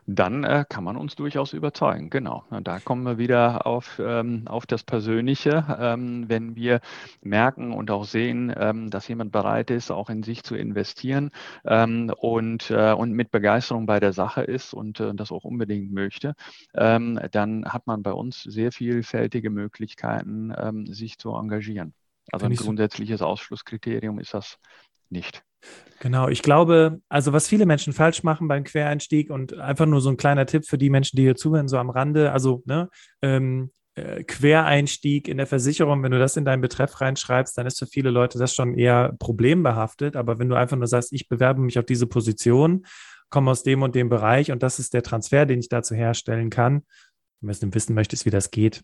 dann 0.06 0.44
äh, 0.44 0.66
kann 0.68 0.84
man 0.84 0.98
uns 0.98 1.16
durchaus 1.16 1.54
überzeugen. 1.54 2.10
Genau. 2.10 2.44
Und 2.50 2.68
da 2.68 2.80
kommen 2.80 3.04
wir 3.04 3.18
wieder 3.18 3.66
auf, 3.66 4.02
ähm, 4.04 4.44
auf 4.46 4.66
das 4.66 4.84
Persönliche. 4.84 5.78
Ähm, 5.80 6.26
wenn 6.28 6.56
wir 6.56 6.82
merken 7.22 7.72
und 7.72 7.92
auch 7.92 8.06
sehen, 8.06 8.54
ähm, 8.58 8.90
dass 8.90 9.08
jemand 9.08 9.32
bereit 9.32 9.72
ist, 9.72 9.92
auch 9.92 10.10
in 10.10 10.24
sich 10.24 10.44
zu 10.44 10.56
investieren 10.56 11.32
ähm, 11.66 12.12
und, 12.18 12.70
äh, 12.72 12.94
und 12.94 13.12
mit 13.12 13.32
Begeisterung 13.32 13.86
bei 13.86 14.00
der 14.00 14.14
Sache 14.14 14.42
ist 14.42 14.74
und 14.74 15.00
äh, 15.00 15.14
das 15.14 15.32
auch 15.32 15.44
unbedingt 15.44 15.92
möchte, 15.92 16.36
ähm, 16.76 17.20
dann 17.32 17.66
hat 17.66 17.88
man 17.88 18.04
bei 18.04 18.14
uns 18.14 18.44
sehr 18.44 18.72
vielfältige 18.72 19.50
Möglichkeiten, 19.50 20.54
ähm, 20.58 20.86
sich 20.88 21.18
zu 21.18 21.34
engagieren. 21.34 21.94
Also 22.32 22.46
ein 22.46 22.56
grundsätzliches 22.56 23.22
Ausschlusskriterium 23.22 24.20
ist 24.20 24.34
das 24.34 24.58
nicht. 25.10 25.44
Genau, 26.00 26.30
ich 26.30 26.42
glaube, 26.42 27.00
also 27.10 27.32
was 27.32 27.48
viele 27.48 27.68
Menschen 27.68 27.94
falsch 27.94 28.24
machen 28.24 28.48
beim 28.48 28.64
Quereinstieg 28.64 29.30
und 29.30 29.58
einfach 29.60 29.86
nur 29.86 30.02
so 30.02 30.10
ein 30.10 30.18
kleiner 30.18 30.48
Tipp 30.48 30.66
für 30.66 30.80
die 30.80 30.90
Menschen, 30.90 31.16
die 31.16 31.24
hier 31.24 31.36
zuhören, 31.36 31.68
so 31.68 31.78
am 31.78 31.92
Rande, 31.92 32.32
also 32.32 32.64
ne, 32.66 32.90
ähm, 33.22 33.72
äh, 33.96 34.24
Quereinstieg 34.24 35.28
in 35.28 35.38
der 35.38 35.48
Versicherung, 35.48 36.02
wenn 36.02 36.12
du 36.12 36.18
das 36.18 36.38
in 36.38 36.46
deinen 36.46 36.62
Betreff 36.62 37.02
reinschreibst, 37.02 37.58
dann 37.58 37.68
ist 37.68 37.78
für 37.78 37.88
viele 37.88 38.10
Leute 38.10 38.40
das 38.40 38.56
schon 38.56 38.74
eher 38.74 39.14
problembehaftet. 39.20 40.16
Aber 40.16 40.40
wenn 40.40 40.50
du 40.50 40.56
einfach 40.56 40.78
nur 40.78 40.88
sagst, 40.88 41.14
ich 41.14 41.28
bewerbe 41.28 41.62
mich 41.62 41.78
auf 41.78 41.86
diese 41.86 42.08
Position, 42.08 42.86
komme 43.30 43.52
aus 43.52 43.64
dem 43.64 43.82
und 43.82 43.94
dem 43.94 44.10
Bereich 44.10 44.52
und 44.52 44.64
das 44.64 44.80
ist 44.80 44.94
der 44.94 45.04
Transfer, 45.04 45.46
den 45.46 45.60
ich 45.60 45.70
dazu 45.70 45.94
herstellen 45.94 46.50
kann, 46.50 46.84
wenn 47.42 47.56
du 47.60 47.74
wissen 47.74 47.94
möchtest, 47.94 48.26
wie 48.26 48.30
das 48.30 48.52
geht, 48.52 48.82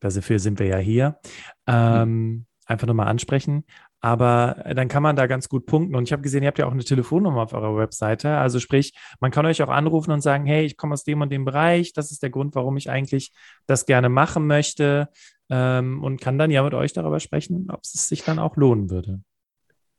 dafür 0.00 0.38
sind 0.38 0.58
wir 0.58 0.66
ja 0.66 0.78
hier, 0.78 1.18
ähm, 1.66 2.46
einfach 2.66 2.86
nur 2.86 2.96
mal 2.96 3.06
ansprechen. 3.06 3.64
Aber 4.00 4.64
äh, 4.64 4.74
dann 4.74 4.88
kann 4.88 5.02
man 5.02 5.16
da 5.16 5.26
ganz 5.26 5.48
gut 5.48 5.66
punkten. 5.66 5.96
Und 5.96 6.04
ich 6.04 6.12
habe 6.12 6.22
gesehen, 6.22 6.42
ihr 6.42 6.48
habt 6.48 6.58
ja 6.58 6.66
auch 6.66 6.72
eine 6.72 6.84
Telefonnummer 6.84 7.42
auf 7.42 7.52
eurer 7.52 7.76
Webseite. 7.76 8.36
Also 8.36 8.60
sprich, 8.60 8.94
man 9.20 9.30
kann 9.30 9.46
euch 9.46 9.62
auch 9.62 9.68
anrufen 9.68 10.12
und 10.12 10.20
sagen, 10.20 10.46
hey, 10.46 10.64
ich 10.64 10.76
komme 10.76 10.94
aus 10.94 11.04
dem 11.04 11.20
und 11.20 11.30
dem 11.30 11.44
Bereich. 11.44 11.92
Das 11.92 12.10
ist 12.10 12.22
der 12.22 12.30
Grund, 12.30 12.54
warum 12.54 12.76
ich 12.76 12.90
eigentlich 12.90 13.32
das 13.66 13.86
gerne 13.86 14.08
machen 14.08 14.46
möchte. 14.46 15.08
Ähm, 15.50 16.02
und 16.04 16.20
kann 16.20 16.38
dann 16.38 16.50
ja 16.50 16.62
mit 16.62 16.74
euch 16.74 16.92
darüber 16.92 17.20
sprechen, 17.20 17.68
ob 17.70 17.80
es 17.82 17.92
sich 18.06 18.22
dann 18.22 18.38
auch 18.38 18.56
lohnen 18.56 18.90
würde. 18.90 19.20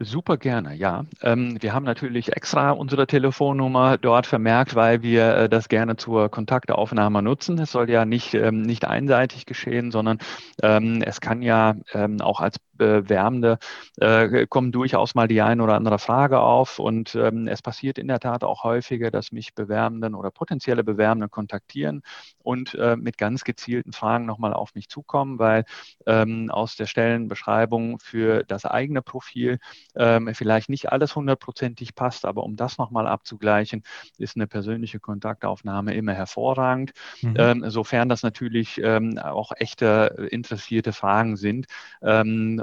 Super 0.02 0.38
gerne, 0.38 0.76
ja. 0.76 1.04
Ähm, 1.22 1.58
wir 1.60 1.74
haben 1.74 1.84
natürlich 1.84 2.32
extra 2.32 2.72
unsere 2.72 3.06
Telefonnummer 3.06 3.98
dort 3.98 4.28
vermerkt, 4.28 4.74
weil 4.76 5.02
wir 5.02 5.36
äh, 5.36 5.50
das 5.50 5.68
gerne 5.68 5.98
zur 5.98 6.30
Kontaktaufnahme 6.30 7.22
nutzen. 7.22 7.60
Es 7.60 7.74
soll 7.74 7.90
ja 7.90 8.06
nicht, 8.06 8.34
ähm, 8.34 8.62
nicht 8.62 8.86
einseitig 8.86 9.46
geschehen, 9.46 9.92
sondern 9.92 10.20
es 10.62 11.20
kann 11.20 11.42
ja 11.42 11.76
auch 12.22 12.40
als 12.42 12.60
Bewerbende 12.80 13.60
äh, 13.98 14.48
kommen 14.48 14.72
durchaus 14.72 15.14
mal 15.14 15.28
die 15.28 15.42
eine 15.42 15.62
oder 15.62 15.76
andere 15.76 16.00
Frage 16.00 16.40
auf. 16.40 16.80
Und 16.80 17.14
ähm, 17.14 17.48
es 17.48 17.62
passiert 17.62 18.00
in 18.00 18.08
der 18.08 18.20
Tat 18.20 18.44
auch 18.44 18.64
häufiger, 18.64 19.12
dass 19.12 19.32
mich 19.32 19.54
Bewerbenden 19.54 20.16
oder 20.16 20.32
potenzielle 20.32 20.84
Bewerbende 20.84 21.30
kontaktieren 21.30 22.02
und 22.42 22.74
äh, 22.76 22.96
mit 22.96 23.18
ganz 23.18 23.44
gezielten 23.44 23.92
Fragen 23.92 24.26
nochmal 24.26 24.54
auf 24.54 24.74
mich 24.74 24.90
zukommen, 24.90 25.38
weil 25.38 25.66
ähm, 26.08 26.50
aus 26.50 26.76
der 26.76 26.88
Stellenbeschreibung 26.88 28.00
für 28.00 28.44
das 28.46 28.66
eigene 28.66 29.02
Profil 29.02 29.60
ähm, 29.96 30.34
vielleicht 30.34 30.70
nicht 30.70 30.92
alles 30.92 31.16
hundertprozentig 31.16 31.96
passt, 31.96 32.26
aber 32.26 32.44
um 32.44 32.56
das 32.56 32.78
nochmal 32.78 33.08
abzugleichen, 33.08 33.84
ist 34.18 34.38
eine 34.38 34.48
persönliche 34.48 35.00
Kontaktaufnahme 35.00 35.94
immer 35.94 36.14
hervorragend, 36.14 36.94
mhm. 37.22 37.36
ähm, 37.38 37.70
sofern 37.70 38.08
das 38.08 38.24
natürlich 38.24 38.80
ähm, 38.82 39.18
auch 39.18 39.52
echte 39.58 40.28
interessierte 40.32 40.94
Fragen 40.94 41.36
sind. 41.36 41.68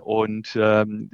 Und 0.06 0.54
ähm, 0.54 1.10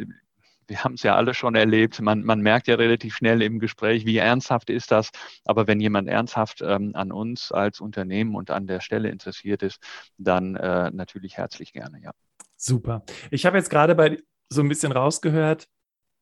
wir 0.67 0.85
haben 0.85 0.95
es 0.95 1.03
ja 1.03 1.17
alle 1.17 1.33
schon 1.33 1.55
erlebt. 1.55 2.03
Man, 2.03 2.25
man 2.25 2.43
merkt 2.43 2.69
ja 2.69 2.75
relativ 2.75 3.17
schnell 3.17 3.41
im 3.41 3.59
Gespräch, 3.59 4.05
wie 4.05 4.19
ernsthaft 4.19 4.69
ist 4.69 4.91
das. 4.91 5.09
Aber 5.47 5.67
wenn 5.67 5.81
jemand 5.81 6.09
ernsthaft 6.09 6.61
ähm, 6.61 6.91
an 6.95 7.11
uns 7.11 7.53
als 7.53 7.81
Unternehmen 7.81 8.35
und 8.35 8.51
an 8.51 8.67
der 8.67 8.81
Stelle 8.81 9.09
interessiert 9.09 9.63
ist, 9.63 9.83
dann 10.19 10.57
äh, 10.57 10.91
natürlich 10.91 11.39
herzlich 11.39 11.73
gerne, 11.73 12.03
ja. 12.03 12.11
Super. 12.57 13.03
Ich 13.31 13.47
habe 13.47 13.57
jetzt 13.57 13.71
gerade 13.71 13.95
bei 13.95 14.19
so 14.51 14.61
ein 14.61 14.69
bisschen 14.69 14.93
rausgehört, 14.93 15.69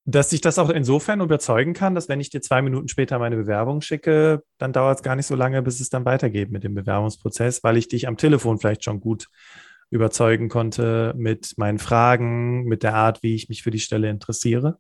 dass 0.04 0.32
ich 0.32 0.40
das 0.40 0.60
auch 0.60 0.70
insofern 0.70 1.20
überzeugen 1.20 1.74
kann, 1.74 1.96
dass 1.96 2.08
wenn 2.08 2.20
ich 2.20 2.30
dir 2.30 2.40
zwei 2.40 2.62
Minuten 2.62 2.86
später 2.86 3.18
meine 3.18 3.36
Bewerbung 3.36 3.80
schicke, 3.80 4.44
dann 4.58 4.72
dauert 4.72 4.98
es 4.98 5.02
gar 5.02 5.16
nicht 5.16 5.26
so 5.26 5.34
lange, 5.34 5.60
bis 5.60 5.80
es 5.80 5.90
dann 5.90 6.04
weitergeht 6.04 6.52
mit 6.52 6.62
dem 6.62 6.76
Bewerbungsprozess, 6.76 7.64
weil 7.64 7.76
ich 7.76 7.88
dich 7.88 8.06
am 8.06 8.16
Telefon 8.16 8.58
vielleicht 8.58 8.84
schon 8.84 9.00
gut 9.00 9.26
überzeugen 9.90 10.48
konnte 10.48 11.12
mit 11.16 11.54
meinen 11.56 11.78
Fragen, 11.78 12.64
mit 12.64 12.82
der 12.82 12.94
Art, 12.94 13.22
wie 13.22 13.34
ich 13.34 13.48
mich 13.48 13.62
für 13.62 13.70
die 13.70 13.80
Stelle 13.80 14.08
interessiere? 14.08 14.78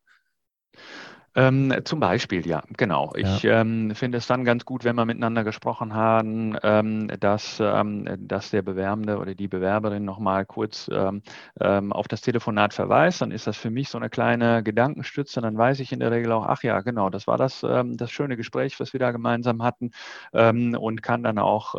Ähm, 1.36 1.72
zum 1.84 2.00
Beispiel, 2.00 2.44
ja, 2.44 2.62
genau. 2.76 3.12
Ich 3.14 3.44
ja. 3.44 3.60
ähm, 3.60 3.94
finde 3.94 4.18
es 4.18 4.26
dann 4.26 4.44
ganz 4.44 4.64
gut, 4.64 4.82
wenn 4.82 4.96
wir 4.96 5.04
miteinander 5.04 5.44
gesprochen 5.44 5.94
haben, 5.94 6.56
ähm, 6.64 7.06
dass, 7.20 7.60
ähm, 7.60 8.08
dass 8.18 8.50
der 8.50 8.62
Bewerbende 8.62 9.18
oder 9.18 9.36
die 9.36 9.46
Bewerberin 9.46 10.04
nochmal 10.04 10.44
kurz 10.44 10.90
ähm, 10.92 11.22
ähm, 11.60 11.92
auf 11.92 12.08
das 12.08 12.22
Telefonat 12.22 12.74
verweist. 12.74 13.20
Dann 13.20 13.30
ist 13.30 13.46
das 13.46 13.56
für 13.56 13.70
mich 13.70 13.90
so 13.90 13.98
eine 13.98 14.10
kleine 14.10 14.64
Gedankenstütze. 14.64 15.40
Dann 15.40 15.56
weiß 15.56 15.78
ich 15.78 15.92
in 15.92 16.00
der 16.00 16.10
Regel 16.10 16.32
auch, 16.32 16.46
ach 16.46 16.64
ja, 16.64 16.80
genau, 16.80 17.10
das 17.10 17.28
war 17.28 17.38
das, 17.38 17.60
das 17.60 18.10
schöne 18.10 18.36
Gespräch, 18.36 18.80
was 18.80 18.92
wir 18.92 19.00
da 19.00 19.12
gemeinsam 19.12 19.62
hatten 19.62 19.90
und 20.32 21.02
kann 21.02 21.22
dann 21.22 21.38
auch 21.38 21.74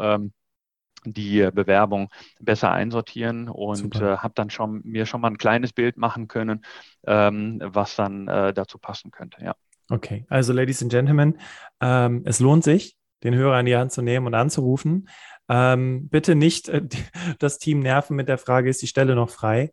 die 1.06 1.50
Bewerbung 1.54 2.10
besser 2.40 2.72
einsortieren 2.72 3.50
und 3.50 3.96
äh, 3.96 4.18
habe 4.18 4.34
dann 4.36 4.50
schon 4.50 4.82
mir 4.84 5.06
schon 5.06 5.22
mal 5.22 5.30
ein 5.30 5.38
kleines 5.38 5.74
Bild 5.74 5.98
machen 5.98 6.28
können, 6.28 6.64
ähm, 7.06 7.60
was 7.64 7.96
dann 7.96 8.28
äh, 8.28 8.54
dazu 8.54 8.78
passen 8.78 9.12
könnte. 9.12 9.44
Ja. 9.44 9.56
Okay, 9.90 10.26
also 10.30 10.54
Ladies 10.54 10.82
and 10.82 10.92
Gentlemen, 10.92 11.38
ähm, 11.82 12.22
es 12.26 12.40
lohnt 12.40 12.64
sich, 12.64 12.96
den 13.24 13.36
Hörer 13.36 13.60
in 13.60 13.66
die 13.66 13.76
Hand 13.76 13.92
zu 13.92 14.02
nehmen 14.02 14.26
und 14.26 14.34
anzurufen. 14.34 15.10
Ähm, 15.50 16.08
bitte 16.08 16.36
nicht 16.36 16.70
äh, 16.70 16.84
das 17.40 17.58
Team 17.58 17.80
nerven 17.80 18.16
mit 18.16 18.30
der 18.30 18.38
Frage, 18.38 18.70
ist 18.70 18.82
die 18.82 18.88
Stelle 18.88 19.16
noch 19.16 19.30
frei? 19.30 19.72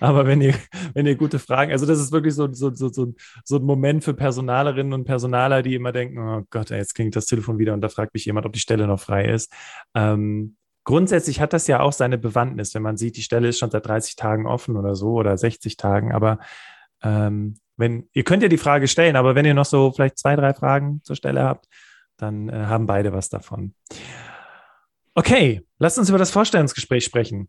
Aber 0.00 0.26
wenn 0.26 0.40
ihr, 0.40 0.54
wenn 0.94 1.06
ihr 1.06 1.16
gute 1.16 1.38
Fragen, 1.38 1.72
also 1.72 1.86
das 1.86 1.98
ist 1.98 2.12
wirklich 2.12 2.34
so, 2.34 2.52
so, 2.52 2.72
so, 2.74 2.88
so, 2.88 3.14
so 3.44 3.56
ein 3.56 3.64
Moment 3.64 4.04
für 4.04 4.14
Personalerinnen 4.14 4.92
und 4.92 5.04
Personaler, 5.04 5.62
die 5.62 5.74
immer 5.74 5.92
denken, 5.92 6.18
oh 6.18 6.42
Gott, 6.50 6.70
jetzt 6.70 6.94
klingt 6.94 7.16
das 7.16 7.26
Telefon 7.26 7.58
wieder 7.58 7.74
und 7.74 7.80
da 7.80 7.88
fragt 7.88 8.14
mich 8.14 8.24
jemand, 8.24 8.46
ob 8.46 8.52
die 8.52 8.60
Stelle 8.60 8.86
noch 8.86 9.00
frei 9.00 9.26
ist. 9.26 9.52
Ähm, 9.94 10.56
grundsätzlich 10.84 11.40
hat 11.40 11.52
das 11.52 11.66
ja 11.66 11.80
auch 11.80 11.92
seine 11.92 12.18
Bewandtnis, 12.18 12.74
wenn 12.74 12.82
man 12.82 12.96
sieht, 12.96 13.16
die 13.16 13.22
Stelle 13.22 13.48
ist 13.48 13.58
schon 13.58 13.70
seit 13.70 13.86
30 13.86 14.16
Tagen 14.16 14.46
offen 14.46 14.76
oder 14.76 14.94
so 14.94 15.14
oder 15.14 15.36
60 15.36 15.76
Tagen. 15.76 16.12
Aber 16.12 16.38
ähm, 17.02 17.56
wenn, 17.76 18.08
ihr 18.12 18.24
könnt 18.24 18.42
ja 18.42 18.48
die 18.48 18.58
Frage 18.58 18.88
stellen, 18.88 19.16
aber 19.16 19.34
wenn 19.34 19.44
ihr 19.44 19.54
noch 19.54 19.64
so 19.64 19.92
vielleicht 19.92 20.18
zwei, 20.18 20.36
drei 20.36 20.54
Fragen 20.54 21.00
zur 21.02 21.16
Stelle 21.16 21.42
habt, 21.42 21.68
dann 22.16 22.48
äh, 22.48 22.66
haben 22.66 22.86
beide 22.86 23.12
was 23.12 23.28
davon. 23.28 23.74
Okay, 25.14 25.62
lasst 25.78 25.98
uns 25.98 26.08
über 26.08 26.18
das 26.18 26.30
Vorstellungsgespräch 26.30 27.04
sprechen. 27.04 27.48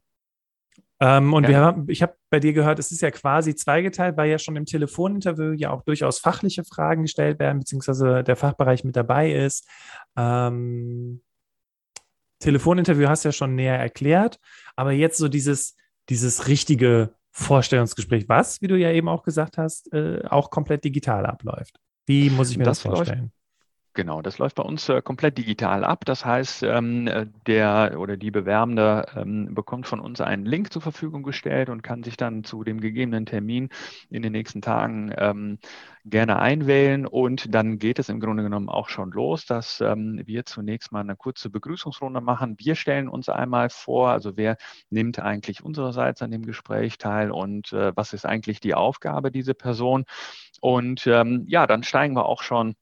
Ähm, 1.02 1.34
und 1.34 1.44
ja. 1.44 1.50
wir 1.50 1.60
haben, 1.60 1.86
ich 1.88 2.02
habe 2.02 2.16
bei 2.30 2.40
dir 2.40 2.54
gehört, 2.54 2.78
es 2.80 2.92
ist 2.92 3.02
ja 3.02 3.12
quasi 3.12 3.56
zweigeteilt, 3.56 4.18
weil 4.18 4.30
ja 4.30 4.38
schon 4.38 4.56
im 4.58 4.66
Telefoninterview 4.66 5.54
ja 5.54 5.72
auch 5.72 5.84
durchaus 5.84 6.20
fachliche 6.20 6.64
Fragen 6.66 7.04
gestellt 7.04 7.40
werden, 7.40 7.60
beziehungsweise 7.60 8.24
der 8.24 8.36
Fachbereich 8.36 8.84
mit 8.84 8.96
dabei 8.96 9.32
ist. 9.32 9.66
Ähm, 10.18 11.22
Telefoninterview 12.40 13.08
hast 13.08 13.24
du 13.24 13.30
ja 13.30 13.34
schon 13.34 13.56
näher 13.56 13.78
erklärt, 13.78 14.40
aber 14.76 14.92
jetzt 14.92 15.18
so 15.18 15.28
dieses, 15.28 15.76
dieses 16.10 16.48
richtige 16.48 17.14
Vorstellungsgespräch, 17.32 18.28
was, 18.28 18.62
wie 18.62 18.68
du 18.68 18.78
ja 18.78 18.92
eben 18.92 19.08
auch 19.08 19.24
gesagt 19.24 19.58
hast, 19.58 19.94
äh, 19.94 20.22
auch 20.28 20.50
komplett 20.50 20.84
digital 20.84 21.26
abläuft. 21.26 21.80
Wie 22.06 22.30
muss 22.30 22.50
ich 22.50 22.58
mir 22.58 22.64
das, 22.64 22.82
das 22.82 22.94
vorstellen? 22.94 23.32
Genau, 24.00 24.22
das 24.22 24.38
läuft 24.38 24.56
bei 24.56 24.64
uns 24.64 24.88
äh, 24.88 25.02
komplett 25.02 25.38
digital 25.38 25.84
ab. 25.84 26.06
Das 26.06 26.24
heißt, 26.24 26.64
ähm, 26.64 27.08
äh, 27.08 27.26
der 27.48 27.98
oder 28.00 28.16
die 28.16 28.32
Bewerbende 28.32 29.06
ähm, 29.14 29.54
bekommt 29.54 29.88
von 29.88 30.00
uns 30.00 30.22
einen 30.22 30.46
Link 30.46 30.72
zur 30.72 30.82
Verfügung 30.82 31.22
gestellt 31.22 31.68
und 31.68 31.82
kann 31.84 32.02
sich 32.04 32.16
dann 32.16 32.46
zu 32.46 32.64
dem 32.64 32.80
gegebenen 32.80 33.26
Termin 33.26 33.68
in 34.10 34.22
den 34.22 34.32
nächsten 34.32 34.62
Tagen 34.62 35.12
ähm, 35.18 35.60
gerne 36.06 36.40
einwählen. 36.40 37.06
Und 37.06 37.54
dann 37.54 37.78
geht 37.78 38.00
es 38.00 38.08
im 38.08 38.22
Grunde 38.22 38.42
genommen 38.44 38.70
auch 38.70 38.88
schon 38.88 39.12
los, 39.12 39.46
dass 39.46 39.82
ähm, 39.82 40.22
wir 40.26 40.46
zunächst 40.46 40.94
mal 40.94 41.02
eine 41.02 41.18
kurze 41.18 41.50
Begrüßungsrunde 41.50 42.22
machen. 42.22 42.56
Wir 42.58 42.76
stellen 42.76 43.10
uns 43.10 43.28
einmal 43.28 43.70
vor, 43.70 44.12
also 44.12 44.38
wer 44.38 44.56
nimmt 44.90 45.20
eigentlich 45.20 45.62
unsererseits 45.62 46.22
an 46.22 46.32
dem 46.32 46.46
Gespräch 46.46 47.00
teil 47.00 47.32
und 47.32 47.74
äh, 47.74 47.92
was 47.98 48.14
ist 48.14 48.26
eigentlich 48.26 48.62
die 48.62 48.76
Aufgabe 48.76 49.30
dieser 49.30 49.56
Person. 49.56 50.06
Und 50.62 51.06
ähm, 51.06 51.44
ja, 51.48 51.68
dann 51.68 51.84
steigen 51.84 52.16
wir 52.16 52.26
auch 52.26 52.44
schon 52.44 52.76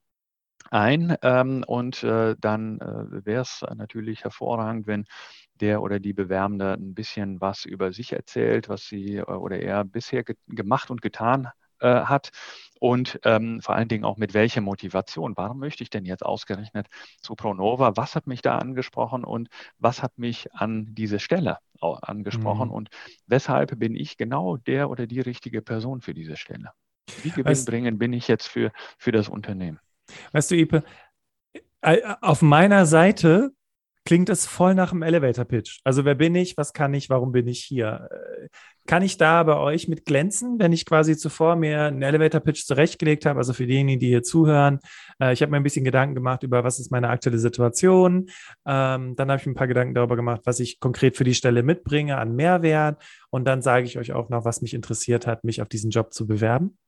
ein. 0.70 1.16
Ähm, 1.22 1.64
und 1.66 2.02
äh, 2.02 2.36
dann 2.38 2.80
äh, 2.80 3.24
wäre 3.26 3.42
es 3.42 3.64
natürlich 3.74 4.24
hervorragend, 4.24 4.86
wenn 4.86 5.04
der 5.60 5.82
oder 5.82 6.00
die 6.00 6.12
Bewerbende 6.12 6.74
ein 6.74 6.94
bisschen 6.94 7.40
was 7.40 7.64
über 7.64 7.92
sich 7.92 8.12
erzählt, 8.12 8.68
was 8.68 8.86
sie 8.86 9.16
äh, 9.16 9.22
oder 9.22 9.60
er 9.60 9.84
bisher 9.84 10.24
ge 10.24 10.36
gemacht 10.46 10.90
und 10.90 11.02
getan 11.02 11.48
äh, 11.80 12.02
hat 12.02 12.30
und 12.80 13.18
ähm, 13.24 13.60
vor 13.60 13.74
allen 13.74 13.88
Dingen 13.88 14.04
auch 14.04 14.16
mit 14.16 14.34
welcher 14.34 14.60
Motivation. 14.60 15.36
Warum 15.36 15.58
möchte 15.58 15.82
ich 15.82 15.90
denn 15.90 16.04
jetzt 16.04 16.24
ausgerechnet 16.24 16.86
zu 17.20 17.34
Pronova? 17.34 17.96
Was 17.96 18.14
hat 18.14 18.26
mich 18.26 18.42
da 18.42 18.58
angesprochen 18.58 19.24
und 19.24 19.48
was 19.78 20.02
hat 20.02 20.16
mich 20.18 20.52
an 20.52 20.94
diese 20.94 21.18
Stelle 21.18 21.58
angesprochen. 21.80 22.68
Mhm. 22.68 22.74
Und 22.74 22.90
weshalb 23.26 23.78
bin 23.78 23.94
ich 23.94 24.16
genau 24.16 24.56
der 24.56 24.90
oder 24.90 25.06
die 25.06 25.20
richtige 25.20 25.62
Person 25.62 26.00
für 26.00 26.14
diese 26.14 26.36
Stelle? 26.36 26.72
Wie 27.22 27.30
gewinnbringend 27.30 27.98
bin 27.98 28.12
ich 28.12 28.28
jetzt 28.28 28.46
für, 28.46 28.72
für 28.98 29.12
das 29.12 29.28
Unternehmen? 29.28 29.80
Weißt 30.32 30.50
du, 30.50 30.56
Ipe, 30.56 30.82
äh, 31.80 31.98
auf 32.20 32.42
meiner 32.42 32.86
Seite 32.86 33.52
klingt 34.08 34.30
es 34.30 34.46
voll 34.46 34.74
nach 34.74 34.92
einem 34.92 35.02
Elevator-Pitch. 35.02 35.80
Also 35.84 36.06
wer 36.06 36.14
bin 36.14 36.34
ich, 36.34 36.56
was 36.56 36.72
kann 36.72 36.94
ich, 36.94 37.10
warum 37.10 37.30
bin 37.30 37.46
ich 37.46 37.60
hier? 37.60 38.08
Äh, 38.10 38.48
kann 38.86 39.02
ich 39.02 39.18
da 39.18 39.42
bei 39.42 39.58
euch 39.58 39.86
mit 39.86 40.06
glänzen, 40.06 40.58
wenn 40.58 40.72
ich 40.72 40.86
quasi 40.86 41.14
zuvor 41.14 41.56
mir 41.56 41.82
einen 41.82 42.00
Elevator-Pitch 42.00 42.64
zurechtgelegt 42.64 43.26
habe? 43.26 43.38
Also 43.38 43.52
für 43.52 43.66
diejenigen, 43.66 44.00
die 44.00 44.06
hier 44.06 44.22
zuhören, 44.22 44.80
äh, 45.20 45.34
ich 45.34 45.42
habe 45.42 45.50
mir 45.50 45.58
ein 45.58 45.62
bisschen 45.62 45.84
Gedanken 45.84 46.14
gemacht 46.14 46.42
über, 46.42 46.64
was 46.64 46.80
ist 46.80 46.90
meine 46.90 47.10
aktuelle 47.10 47.38
Situation. 47.38 48.30
Ähm, 48.66 49.14
dann 49.14 49.30
habe 49.30 49.40
ich 49.40 49.46
mir 49.46 49.52
ein 49.52 49.56
paar 49.56 49.66
Gedanken 49.66 49.92
darüber 49.92 50.16
gemacht, 50.16 50.40
was 50.44 50.58
ich 50.58 50.80
konkret 50.80 51.18
für 51.18 51.24
die 51.24 51.34
Stelle 51.34 51.62
mitbringe 51.62 52.16
an 52.16 52.34
Mehrwert. 52.34 53.02
Und 53.28 53.44
dann 53.44 53.60
sage 53.60 53.84
ich 53.84 53.98
euch 53.98 54.12
auch 54.12 54.30
noch, 54.30 54.46
was 54.46 54.62
mich 54.62 54.72
interessiert 54.72 55.26
hat, 55.26 55.44
mich 55.44 55.60
auf 55.60 55.68
diesen 55.68 55.90
Job 55.90 56.14
zu 56.14 56.26
bewerben. 56.26 56.78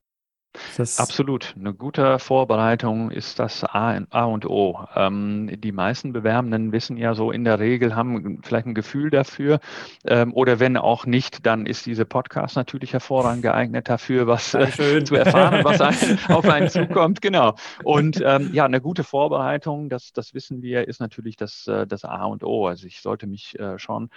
Das 0.77 0.99
Absolut. 0.99 1.55
Eine 1.57 1.73
gute 1.73 2.19
Vorbereitung 2.19 3.13
ist 3.13 3.39
das 3.39 3.63
A, 3.63 3.97
und 4.25 4.47
O. 4.47 4.85
Ähm, 4.97 5.49
die 5.61 5.71
meisten 5.71 6.13
Bewerbenden 6.13 6.73
wissen 6.73 6.97
ja 6.97 7.15
so 7.15 7.31
in 7.31 7.45
der 7.45 7.61
Regel, 7.61 7.95
haben 7.95 8.41
vielleicht 8.43 8.67
ein 8.67 8.75
Gefühl 8.75 9.11
dafür. 9.11 9.61
Ähm, 10.05 10.33
oder 10.35 10.59
wenn 10.59 10.77
auch 10.77 11.07
nicht, 11.07 11.47
dann 11.47 11.67
ist 11.67 11.87
diese 11.87 12.05
Podcast 12.05 12.57
natürlich 12.57 12.93
hervorragend 12.93 13.43
geeignet 13.43 13.89
dafür, 13.89 14.27
was 14.27 14.55
äh, 14.55 15.05
zu 15.05 15.15
erfahren, 15.15 15.65
was 15.65 15.81
auf 16.29 16.45
einen 16.45 16.69
zukommt. 16.69 17.23
Genau. 17.23 17.55
Und 17.85 18.21
ähm, 18.25 18.51
ja, 18.53 18.65
eine 18.65 18.81
gute 18.81 19.05
Vorbereitung, 19.05 19.89
das, 19.89 20.13
das 20.13 20.35
wissen 20.35 20.63
wir, 20.63 20.89
ist 20.89 21.01
natürlich 21.01 21.37
das, 21.37 21.69
äh, 21.69 21.87
das 21.87 22.05
A 22.05 22.25
und 22.25 22.43
O. 22.43 22.67
Also 22.67 22.89
ich 22.89 23.03
sollte 23.03 23.29
mich 23.29 23.59
äh, 23.59 23.79
schon 23.79 24.11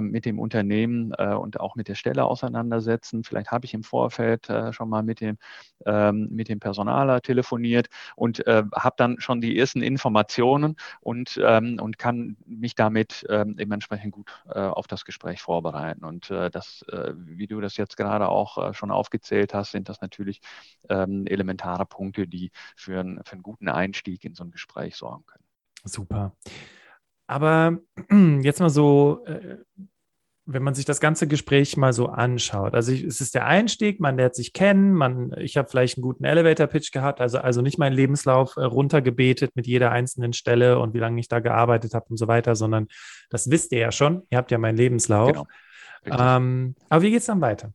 mit 0.00 0.24
dem 0.24 0.38
Unternehmen 0.38 1.12
und 1.14 1.60
auch 1.60 1.74
mit 1.76 1.88
der 1.88 1.94
Stelle 1.94 2.24
auseinandersetzen. 2.24 3.24
Vielleicht 3.24 3.50
habe 3.50 3.64
ich 3.66 3.74
im 3.74 3.82
Vorfeld 3.82 4.48
schon 4.70 4.88
mal 4.88 5.02
mit 5.02 5.20
dem 5.20 5.36
ähm, 5.86 6.28
mit 6.30 6.48
dem 6.48 6.60
Personaler 6.60 7.20
telefoniert 7.20 7.88
und 8.16 8.46
äh, 8.46 8.64
habe 8.74 8.94
dann 8.96 9.20
schon 9.20 9.40
die 9.40 9.58
ersten 9.58 9.82
Informationen 9.82 10.76
und, 11.00 11.40
ähm, 11.42 11.78
und 11.80 11.98
kann 11.98 12.36
mich 12.46 12.74
damit 12.74 13.24
ähm, 13.28 13.56
dementsprechend 13.56 14.12
gut 14.12 14.30
äh, 14.48 14.60
auf 14.60 14.86
das 14.86 15.04
Gespräch 15.04 15.42
vorbereiten. 15.42 16.04
Und 16.04 16.30
äh, 16.30 16.50
das, 16.50 16.84
äh, 16.90 17.12
wie 17.16 17.46
du 17.46 17.60
das 17.60 17.76
jetzt 17.76 17.96
gerade 17.96 18.28
auch 18.28 18.58
äh, 18.58 18.74
schon 18.74 18.90
aufgezählt 18.90 19.54
hast, 19.54 19.72
sind 19.72 19.88
das 19.88 20.00
natürlich 20.00 20.40
ähm, 20.88 21.26
elementare 21.26 21.86
Punkte, 21.86 22.26
die 22.26 22.50
für, 22.76 23.00
ein, 23.00 23.20
für 23.24 23.32
einen 23.32 23.42
guten 23.42 23.68
Einstieg 23.68 24.24
in 24.24 24.34
so 24.34 24.44
ein 24.44 24.50
Gespräch 24.50 24.96
sorgen 24.96 25.24
können. 25.26 25.44
Super. 25.84 26.36
Aber 27.26 27.78
jetzt 28.42 28.60
mal 28.60 28.70
so, 28.70 29.24
äh, 29.26 29.58
wenn 30.46 30.62
man 30.62 30.74
sich 30.74 30.84
das 30.84 31.00
ganze 31.00 31.26
Gespräch 31.26 31.76
mal 31.76 31.92
so 31.92 32.08
anschaut, 32.08 32.74
also 32.74 32.92
ich, 32.92 33.02
es 33.02 33.20
ist 33.20 33.34
der 33.34 33.46
Einstieg, 33.46 34.00
man 34.00 34.16
lernt 34.16 34.34
sich 34.34 34.52
kennen, 34.52 34.92
man, 34.92 35.32
ich 35.38 35.56
habe 35.56 35.68
vielleicht 35.68 35.96
einen 35.96 36.02
guten 36.02 36.24
Elevator-Pitch 36.24 36.92
gehabt, 36.92 37.20
also, 37.20 37.38
also 37.38 37.62
nicht 37.62 37.78
meinen 37.78 37.94
Lebenslauf 37.94 38.56
äh, 38.56 38.64
runtergebetet 38.64 39.56
mit 39.56 39.66
jeder 39.66 39.90
einzelnen 39.90 40.32
Stelle 40.32 40.78
und 40.78 40.92
wie 40.92 40.98
lange 40.98 41.18
ich 41.18 41.28
da 41.28 41.40
gearbeitet 41.40 41.94
habe 41.94 42.06
und 42.10 42.18
so 42.18 42.28
weiter, 42.28 42.56
sondern 42.56 42.88
das 43.30 43.50
wisst 43.50 43.72
ihr 43.72 43.78
ja 43.78 43.92
schon, 43.92 44.22
ihr 44.30 44.38
habt 44.38 44.50
ja 44.50 44.58
meinen 44.58 44.76
Lebenslauf. 44.76 45.46
Genau. 46.02 46.36
Ähm, 46.36 46.74
aber 46.90 47.02
wie 47.02 47.10
geht 47.10 47.20
es 47.20 47.26
dann 47.26 47.40
weiter? 47.40 47.72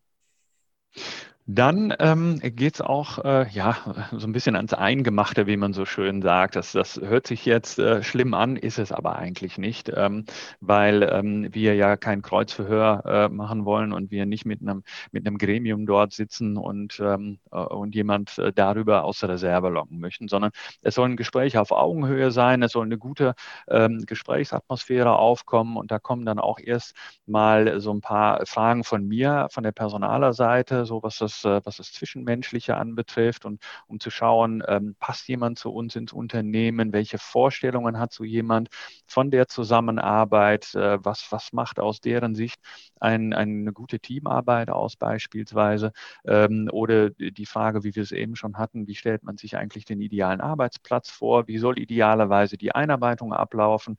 Dann 1.51 1.95
ähm, 1.97 2.39
geht 2.43 2.75
es 2.75 2.81
auch 2.81 3.25
äh, 3.25 3.49
ja, 3.49 3.75
so 4.11 4.27
ein 4.27 4.33
bisschen 4.33 4.55
ans 4.55 4.75
Eingemachte, 4.75 5.47
wie 5.47 5.57
man 5.57 5.73
so 5.73 5.83
schön 5.83 6.21
sagt. 6.21 6.55
Das, 6.55 6.73
das 6.73 7.01
hört 7.01 7.25
sich 7.25 7.43
jetzt 7.43 7.79
äh, 7.79 8.03
schlimm 8.03 8.35
an, 8.35 8.55
ist 8.55 8.77
es 8.77 8.91
aber 8.91 9.15
eigentlich 9.15 9.57
nicht, 9.57 9.91
ähm, 9.95 10.25
weil 10.59 11.01
ähm, 11.01 11.47
wir 11.51 11.73
ja 11.73 11.97
kein 11.97 12.21
Kreuzverhör 12.21 13.03
äh, 13.03 13.29
machen 13.29 13.65
wollen 13.65 13.93
und 13.93 14.11
wir 14.11 14.27
nicht 14.27 14.45
mit 14.45 14.61
einem, 14.61 14.83
mit 15.11 15.25
einem 15.25 15.39
Gremium 15.39 15.87
dort 15.87 16.13
sitzen 16.13 16.55
und, 16.55 16.99
ähm, 16.99 17.39
äh, 17.51 17.57
und 17.57 17.95
jemand 17.95 18.37
äh, 18.37 18.53
darüber 18.53 19.03
aus 19.03 19.17
der 19.17 19.29
Reserve 19.29 19.69
locken 19.69 19.99
möchten, 19.99 20.27
sondern 20.27 20.51
es 20.83 20.93
soll 20.93 21.09
ein 21.09 21.17
Gespräch 21.17 21.57
auf 21.57 21.71
Augenhöhe 21.71 22.29
sein, 22.29 22.61
es 22.61 22.73
soll 22.73 22.85
eine 22.85 22.99
gute 22.99 23.33
ähm, 23.67 24.03
Gesprächsatmosphäre 24.05 25.17
aufkommen 25.17 25.77
und 25.77 25.89
da 25.89 25.97
kommen 25.97 26.25
dann 26.27 26.37
auch 26.37 26.59
erst 26.59 26.93
mal 27.25 27.79
so 27.79 27.91
ein 27.91 28.01
paar 28.01 28.45
Fragen 28.45 28.83
von 28.83 29.07
mir, 29.07 29.47
von 29.49 29.63
der 29.63 29.71
Personalerseite, 29.71 30.85
so 30.85 31.01
was 31.01 31.17
das 31.17 31.38
was 31.45 31.77
das 31.77 31.91
Zwischenmenschliche 31.91 32.75
anbetrifft 32.77 33.45
und 33.45 33.61
um 33.87 33.99
zu 33.99 34.09
schauen, 34.09 34.63
ähm, 34.67 34.95
passt 34.99 35.27
jemand 35.27 35.59
zu 35.59 35.71
uns 35.71 35.95
ins 35.95 36.13
Unternehmen, 36.13 36.93
welche 36.93 37.17
Vorstellungen 37.17 37.99
hat 37.99 38.13
so 38.13 38.23
jemand 38.23 38.69
von 39.07 39.31
der 39.31 39.47
Zusammenarbeit, 39.47 40.73
äh, 40.75 41.03
was, 41.03 41.31
was 41.31 41.53
macht 41.53 41.79
aus 41.79 42.01
deren 42.01 42.35
Sicht 42.35 42.59
ein, 42.99 43.33
eine 43.33 43.73
gute 43.73 43.99
Teamarbeit 43.99 44.69
aus 44.69 44.95
beispielsweise? 44.95 45.91
Ähm, 46.25 46.69
oder 46.71 47.09
die 47.11 47.45
Frage, 47.45 47.83
wie 47.83 47.95
wir 47.95 48.03
es 48.03 48.11
eben 48.11 48.35
schon 48.35 48.57
hatten, 48.57 48.87
wie 48.87 48.95
stellt 48.95 49.23
man 49.23 49.37
sich 49.37 49.57
eigentlich 49.57 49.85
den 49.85 50.01
idealen 50.01 50.41
Arbeitsplatz 50.41 51.09
vor, 51.09 51.47
wie 51.47 51.57
soll 51.57 51.79
idealerweise 51.79 52.57
die 52.57 52.73
Einarbeitung 52.73 53.33
ablaufen, 53.33 53.97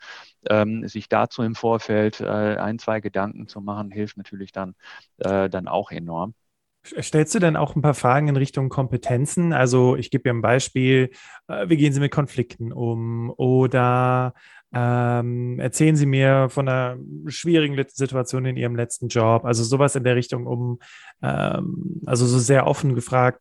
ähm, 0.49 0.87
sich 0.89 1.09
dazu 1.09 1.43
im 1.43 1.55
Vorfeld 1.55 2.21
äh, 2.21 2.57
ein, 2.57 2.79
zwei 2.79 3.01
Gedanken 3.01 3.49
zu 3.49 3.61
machen, 3.61 3.91
hilft 3.91 4.17
natürlich 4.17 4.53
dann, 4.53 4.75
äh, 5.19 5.49
dann 5.51 5.69
auch 5.69 5.91
enorm. 5.91 6.35
Stellst 6.83 7.35
du 7.35 7.39
denn 7.39 7.57
auch 7.57 7.77
ein 7.77 7.83
paar 7.83 7.95
Fragen 7.95 8.29
in 8.29 8.37
Richtung 8.37 8.71
Kompetenzen? 8.71 9.53
Also 9.53 9.97
ich 9.97 10.11
gebe 10.11 10.25
dir 10.25 10.31
ein 10.31 10.41
Beispiel, 10.41 11.11
äh, 11.49 11.69
wie 11.69 11.77
gehen 11.77 11.93
Sie 11.93 12.01
mit 12.01 12.11
Konflikten 12.11 12.73
um? 12.73 13.31
Oder 13.37 14.33
ähm, 14.73 15.61
erzählen 15.61 15.97
Sie 15.97 16.07
mir 16.07 16.49
von 16.49 16.69
einer 16.69 16.97
schwierigen 17.27 17.83
Situation 17.93 18.47
in 18.47 18.57
Ihrem 18.57 18.77
letzten 18.77 19.09
Job? 19.09 19.45
Also 19.45 19.63
sowas 19.63 19.95
in 19.95 20.05
der 20.05 20.17
Richtung, 20.17 20.47
um, 20.47 20.79
ähm, 21.23 22.01
also 22.07 22.27
so 22.27 22.39
sehr 22.39 22.67
offen 22.67 22.95
gefragt, 22.95 23.41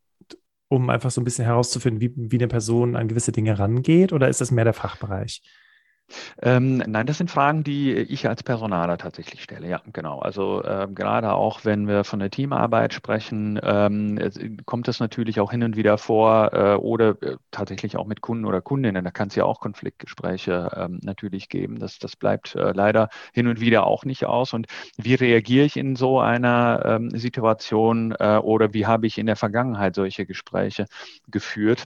um 0.67 0.89
einfach 0.89 1.09
so 1.09 1.21
ein 1.21 1.23
bisschen 1.23 1.45
herauszufinden, 1.45 2.01
wie, 2.01 2.13
wie 2.15 2.37
eine 2.37 2.47
Person 2.49 2.97
an 2.97 3.07
gewisse 3.07 3.31
Dinge 3.31 3.57
rangeht? 3.57 4.11
Oder 4.11 4.27
ist 4.27 4.41
das 4.41 4.51
mehr 4.51 4.65
der 4.65 4.73
Fachbereich? 4.73 5.41
Ähm, 6.41 6.77
nein, 6.77 7.05
das 7.05 7.17
sind 7.17 7.29
Fragen, 7.31 7.63
die 7.63 7.93
ich 7.93 8.27
als 8.27 8.43
Personaler 8.43 8.97
tatsächlich 8.97 9.43
stelle. 9.43 9.67
Ja, 9.67 9.81
genau. 9.93 10.19
Also 10.19 10.63
ähm, 10.63 10.95
gerade 10.95 11.33
auch, 11.33 11.65
wenn 11.65 11.87
wir 11.87 12.03
von 12.03 12.19
der 12.19 12.29
Teamarbeit 12.31 12.93
sprechen, 12.93 13.59
ähm, 13.63 14.19
kommt 14.65 14.87
es 14.87 14.99
natürlich 14.99 15.39
auch 15.39 15.51
hin 15.51 15.63
und 15.63 15.75
wieder 15.75 15.97
vor 15.97 16.53
äh, 16.53 16.75
oder 16.75 17.21
äh, 17.21 17.37
tatsächlich 17.51 17.97
auch 17.97 18.05
mit 18.07 18.21
Kunden 18.21 18.45
oder 18.45 18.61
Kundinnen. 18.61 19.03
Da 19.03 19.11
kann 19.11 19.27
es 19.29 19.35
ja 19.35 19.45
auch 19.45 19.59
Konfliktgespräche 19.59 20.69
ähm, 20.75 20.99
natürlich 21.03 21.49
geben. 21.49 21.79
Das, 21.79 21.99
das 21.99 22.15
bleibt 22.15 22.55
äh, 22.55 22.71
leider 22.73 23.09
hin 23.33 23.47
und 23.47 23.59
wieder 23.59 23.85
auch 23.85 24.05
nicht 24.05 24.25
aus. 24.25 24.53
Und 24.53 24.67
wie 24.97 25.15
reagiere 25.15 25.65
ich 25.65 25.77
in 25.77 25.95
so 25.95 26.19
einer 26.19 26.81
ähm, 26.85 27.09
Situation 27.11 28.13
äh, 28.19 28.37
oder 28.41 28.73
wie 28.73 28.85
habe 28.85 29.07
ich 29.07 29.17
in 29.17 29.25
der 29.25 29.35
Vergangenheit 29.35 29.95
solche 29.95 30.25
Gespräche 30.25 30.85
geführt? 31.27 31.85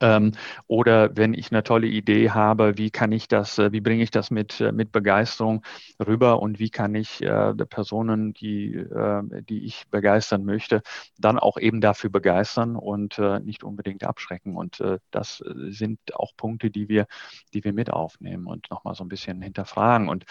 Ähm, 0.00 0.32
oder 0.66 1.16
wenn 1.16 1.34
ich 1.34 1.50
eine 1.50 1.62
tolle 1.62 1.86
Idee 1.86 2.30
habe, 2.30 2.78
wie 2.78 2.90
kann 2.90 3.12
ich 3.12 3.28
das, 3.28 3.58
äh, 3.58 3.72
wie 3.72 3.80
bringe 3.80 4.02
ich 4.02 4.10
das 4.10 4.30
mit, 4.30 4.60
äh, 4.60 4.72
mit 4.72 4.92
Begeisterung 4.92 5.62
rüber 6.04 6.40
und 6.40 6.58
wie 6.58 6.70
kann 6.70 6.94
ich 6.94 7.22
äh, 7.22 7.54
Personen, 7.54 8.32
die, 8.34 8.74
äh, 8.74 9.22
die 9.48 9.64
ich 9.64 9.88
begeistern 9.90 10.44
möchte, 10.44 10.82
dann 11.18 11.38
auch 11.38 11.58
eben 11.58 11.80
dafür 11.80 12.10
begeistern 12.10 12.76
und 12.76 13.18
äh, 13.18 13.40
nicht 13.40 13.64
unbedingt 13.64 14.04
abschrecken. 14.04 14.56
Und 14.56 14.80
äh, 14.80 14.98
das 15.10 15.42
sind 15.68 15.98
auch 16.14 16.32
Punkte, 16.36 16.70
die 16.70 16.88
wir, 16.88 17.06
die 17.54 17.64
wir 17.64 17.72
mit 17.72 17.90
aufnehmen 17.92 18.46
und 18.46 18.70
nochmal 18.70 18.94
so 18.94 19.04
ein 19.04 19.08
bisschen 19.08 19.42
hinterfragen. 19.42 20.08
Und 20.08 20.24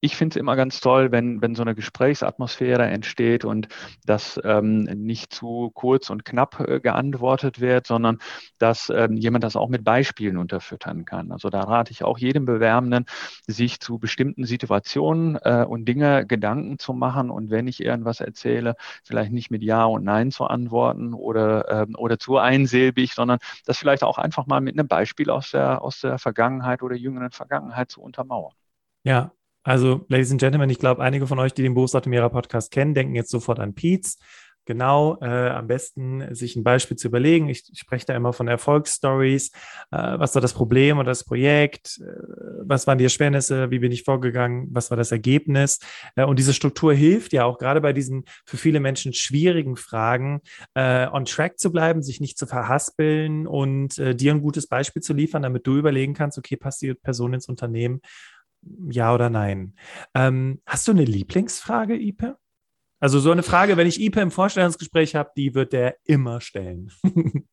ich 0.00 0.16
finde 0.16 0.34
es 0.34 0.40
immer 0.40 0.56
ganz 0.56 0.80
toll, 0.80 1.10
wenn, 1.10 1.40
wenn 1.40 1.54
so 1.54 1.62
eine 1.62 1.74
Gesprächsatmosphäre 1.74 2.84
entsteht 2.86 3.44
und 3.44 3.68
dass 4.04 4.38
ähm, 4.44 4.80
nicht 4.82 5.32
zu 5.32 5.70
kurz 5.74 6.10
und 6.10 6.24
knapp 6.24 6.60
äh, 6.60 6.80
geantwortet 6.80 7.60
wird, 7.60 7.86
sondern 7.86 8.18
dass 8.58 8.90
ähm, 8.90 9.16
jemand 9.16 9.42
das 9.42 9.56
auch 9.56 9.68
mit 9.68 9.84
Beispielen 9.84 10.36
unterfüttern 10.36 11.06
kann. 11.06 11.32
Also 11.32 11.48
da 11.48 11.62
rate 11.62 11.92
ich 11.92 12.04
auch 12.04 12.18
jedem 12.18 12.44
Bewerbenden, 12.44 13.06
sich 13.46 13.80
zu 13.80 13.98
bestimmten 13.98 14.44
Situationen 14.44 15.38
äh, 15.42 15.64
und 15.66 15.86
Dinge 15.86 16.26
Gedanken 16.26 16.78
zu 16.78 16.92
machen 16.92 17.30
und 17.30 17.50
wenn 17.50 17.66
ich 17.66 17.82
irgendwas 17.82 18.20
erzähle, 18.20 18.76
vielleicht 19.02 19.32
nicht 19.32 19.50
mit 19.50 19.62
Ja 19.62 19.84
und 19.86 20.04
Nein 20.04 20.30
zu 20.30 20.44
antworten 20.44 21.14
oder, 21.14 21.68
ähm, 21.82 21.94
oder 21.96 22.18
zu 22.18 22.36
einsilbig, 22.36 23.14
sondern 23.14 23.38
das 23.64 23.78
vielleicht 23.78 24.04
auch 24.04 24.18
einfach 24.18 24.46
mal 24.46 24.60
mit 24.60 24.78
einem 24.78 24.88
Beispiel 24.88 25.30
aus 25.30 25.52
der, 25.52 25.82
aus 25.82 26.00
der 26.00 26.18
Vergangenheit 26.18 26.82
oder 26.82 26.96
jüngeren 26.96 27.30
Vergangenheit 27.30 27.90
zu 27.90 28.02
untermauern. 28.02 28.52
Ja, 29.02 29.32
also, 29.66 30.06
Ladies 30.08 30.30
and 30.30 30.40
Gentlemen, 30.40 30.70
ich 30.70 30.78
glaube, 30.78 31.02
einige 31.02 31.26
von 31.26 31.40
euch, 31.40 31.52
die 31.52 31.62
den 31.62 31.74
Berufsoptimierer 31.74 32.30
Podcast 32.30 32.70
kennen, 32.70 32.94
denken 32.94 33.16
jetzt 33.16 33.30
sofort 33.30 33.58
an 33.58 33.74
Pietz. 33.74 34.16
Genau, 34.64 35.16
äh, 35.20 35.50
am 35.50 35.68
besten 35.68 36.34
sich 36.34 36.56
ein 36.56 36.64
Beispiel 36.64 36.96
zu 36.96 37.06
überlegen. 37.06 37.48
Ich, 37.48 37.70
ich 37.72 37.78
spreche 37.78 38.06
da 38.06 38.16
immer 38.16 38.32
von 38.32 38.48
Erfolgsstories. 38.48 39.52
Äh, 39.92 40.18
was 40.18 40.34
war 40.34 40.42
das 40.42 40.54
Problem 40.54 40.98
oder 40.98 41.10
das 41.10 41.22
Projekt? 41.22 42.00
Äh, 42.00 42.10
was 42.64 42.88
waren 42.88 42.98
die 42.98 43.04
Erschwernisse? 43.04 43.70
Wie 43.70 43.78
bin 43.78 43.92
ich 43.92 44.02
vorgegangen? 44.02 44.66
Was 44.72 44.90
war 44.90 44.96
das 44.96 45.12
Ergebnis? 45.12 45.78
Äh, 46.16 46.24
und 46.24 46.40
diese 46.40 46.52
Struktur 46.52 46.94
hilft 46.94 47.32
ja 47.32 47.44
auch 47.44 47.58
gerade 47.58 47.80
bei 47.80 47.92
diesen 47.92 48.24
für 48.44 48.56
viele 48.56 48.80
Menschen 48.80 49.12
schwierigen 49.12 49.76
Fragen, 49.76 50.40
äh, 50.74 51.06
on 51.12 51.26
track 51.26 51.60
zu 51.60 51.70
bleiben, 51.70 52.02
sich 52.02 52.20
nicht 52.20 52.36
zu 52.36 52.48
verhaspeln 52.48 53.46
und 53.46 53.98
äh, 53.98 54.16
dir 54.16 54.32
ein 54.32 54.42
gutes 54.42 54.66
Beispiel 54.66 55.02
zu 55.02 55.12
liefern, 55.12 55.42
damit 55.42 55.64
du 55.66 55.76
überlegen 55.76 56.14
kannst, 56.14 56.38
okay, 56.38 56.56
passt 56.56 56.82
die 56.82 56.94
Person 56.94 57.34
ins 57.34 57.48
Unternehmen 57.48 58.00
ja 58.90 59.14
oder 59.14 59.30
nein. 59.30 59.74
Ähm, 60.14 60.60
hast 60.66 60.88
du 60.88 60.92
eine 60.92 61.04
Lieblingsfrage, 61.04 61.96
Ipe? 61.96 62.38
Also 62.98 63.20
so 63.20 63.30
eine 63.30 63.42
Frage, 63.42 63.76
wenn 63.76 63.86
ich 63.86 64.00
Ipe 64.00 64.20
im 64.20 64.30
Vorstellungsgespräch 64.30 65.14
habe, 65.14 65.30
die 65.36 65.54
wird 65.54 65.72
der 65.72 65.96
immer 66.04 66.40
stellen. 66.40 66.90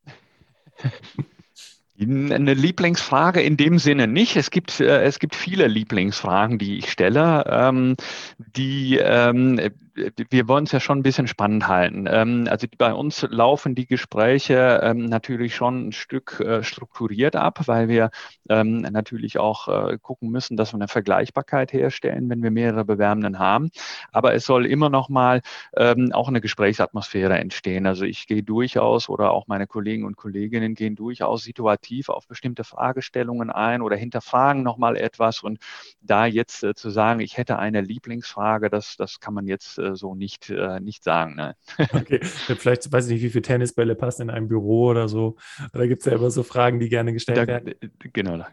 Eine 2.00 2.56
Lieblingsfrage 2.56 3.42
in 3.42 3.56
dem 3.56 3.78
Sinne 3.78 4.08
nicht. 4.08 4.36
Es 4.36 4.50
gibt, 4.50 4.80
äh, 4.80 5.04
es 5.04 5.20
gibt 5.20 5.36
viele 5.36 5.68
Lieblingsfragen, 5.68 6.58
die 6.58 6.80
ich 6.80 6.92
stelle. 6.92 7.46
Ähm, 7.48 7.96
die, 8.38 8.98
ähm, 8.98 9.60
wir 9.96 10.48
wollen 10.48 10.64
es 10.64 10.72
ja 10.72 10.80
schon 10.80 11.00
ein 11.00 11.04
bisschen 11.04 11.28
spannend 11.28 11.68
halten. 11.68 12.06
Ähm, 12.10 12.48
also 12.50 12.68
bei 12.78 12.94
uns 12.94 13.22
laufen 13.30 13.76
die 13.76 13.86
Gespräche 13.86 14.82
ähm, 14.84 15.06
natürlich 15.06 15.56
schon 15.56 15.88
ein 15.88 15.92
Stück 15.92 16.40
äh, 16.40 16.64
strukturiert 16.64 17.36
ab, 17.36 17.68
weil 17.68 17.88
wir 17.88 18.10
ähm, 18.50 18.80
natürlich 18.80 19.38
auch 19.38 19.68
äh, 19.68 19.98
gucken 20.02 20.32
müssen, 20.32 20.58
dass 20.58 20.74
wir 20.74 20.78
eine 20.78 20.88
Vergleichbarkeit 20.88 21.74
herstellen, 21.74 22.30
wenn 22.30 22.42
wir 22.42 22.50
mehrere 22.50 22.86
Bewerbenden 22.86 23.38
haben. 23.38 23.70
Aber 24.12 24.34
es 24.34 24.46
soll 24.46 24.66
immer 24.66 24.90
noch 24.90 25.10
mal 25.10 25.42
ähm, 25.78 26.12
auch 26.12 26.28
eine 26.28 26.42
Gesprächsatmosphäre 26.42 27.38
entstehen. 27.38 27.86
Also 27.86 28.06
ich 28.06 28.26
gehe 28.26 28.44
durchaus 28.44 29.10
oder 29.10 29.32
auch 29.32 29.48
meine 29.48 29.68
Kollegen 29.68 30.06
und 30.06 30.18
Kolleginnen 30.18 30.74
gehen 30.74 30.96
durchaus 30.96 31.44
situativ 31.44 32.10
auf 32.10 32.28
bestimmte 32.28 32.64
Fragestellungen 32.64 33.52
ein 33.52 33.82
oder 33.82 33.96
hinterfragen 33.96 34.64
noch 34.64 34.78
mal 34.78 34.98
etwas. 34.98 35.44
Und 35.44 35.60
da 36.02 36.26
jetzt 36.26 36.64
äh, 36.64 36.74
zu 36.74 36.90
sagen, 36.90 37.20
ich 37.20 37.38
hätte 37.38 37.60
eine 37.60 37.82
Lieblingsfrage, 37.82 38.70
das, 38.70 38.98
das 38.98 39.20
kann 39.20 39.36
man 39.36 39.48
jetzt 39.48 39.78
äh, 39.84 39.96
so 39.96 40.16
nicht, 40.16 40.50
äh, 40.50 40.80
nicht 40.80 41.04
sagen. 41.04 41.36
Ne? 41.36 41.56
Okay, 41.94 42.20
vielleicht 42.22 42.92
weiß 42.92 43.08
ich 43.08 43.14
nicht, 43.14 43.24
wie 43.24 43.30
viele 43.30 43.42
Tennisbälle 43.44 43.96
passen 43.96 44.24
in 44.24 44.30
einem 44.30 44.48
Büro 44.48 44.88
oder 44.88 45.08
so. 45.08 45.36
Da 45.74 45.86
gibt 45.86 46.02
es 46.02 46.06
ja 46.06 46.14
immer 46.14 46.32
so 46.32 46.44
Fragen, 46.44 46.80
die 46.80 46.90
gerne 46.90 47.14
gestellt 47.14 47.38
da, 47.38 47.48
werden. 47.48 47.74
Genau, 48.14 48.38
da 48.38 48.48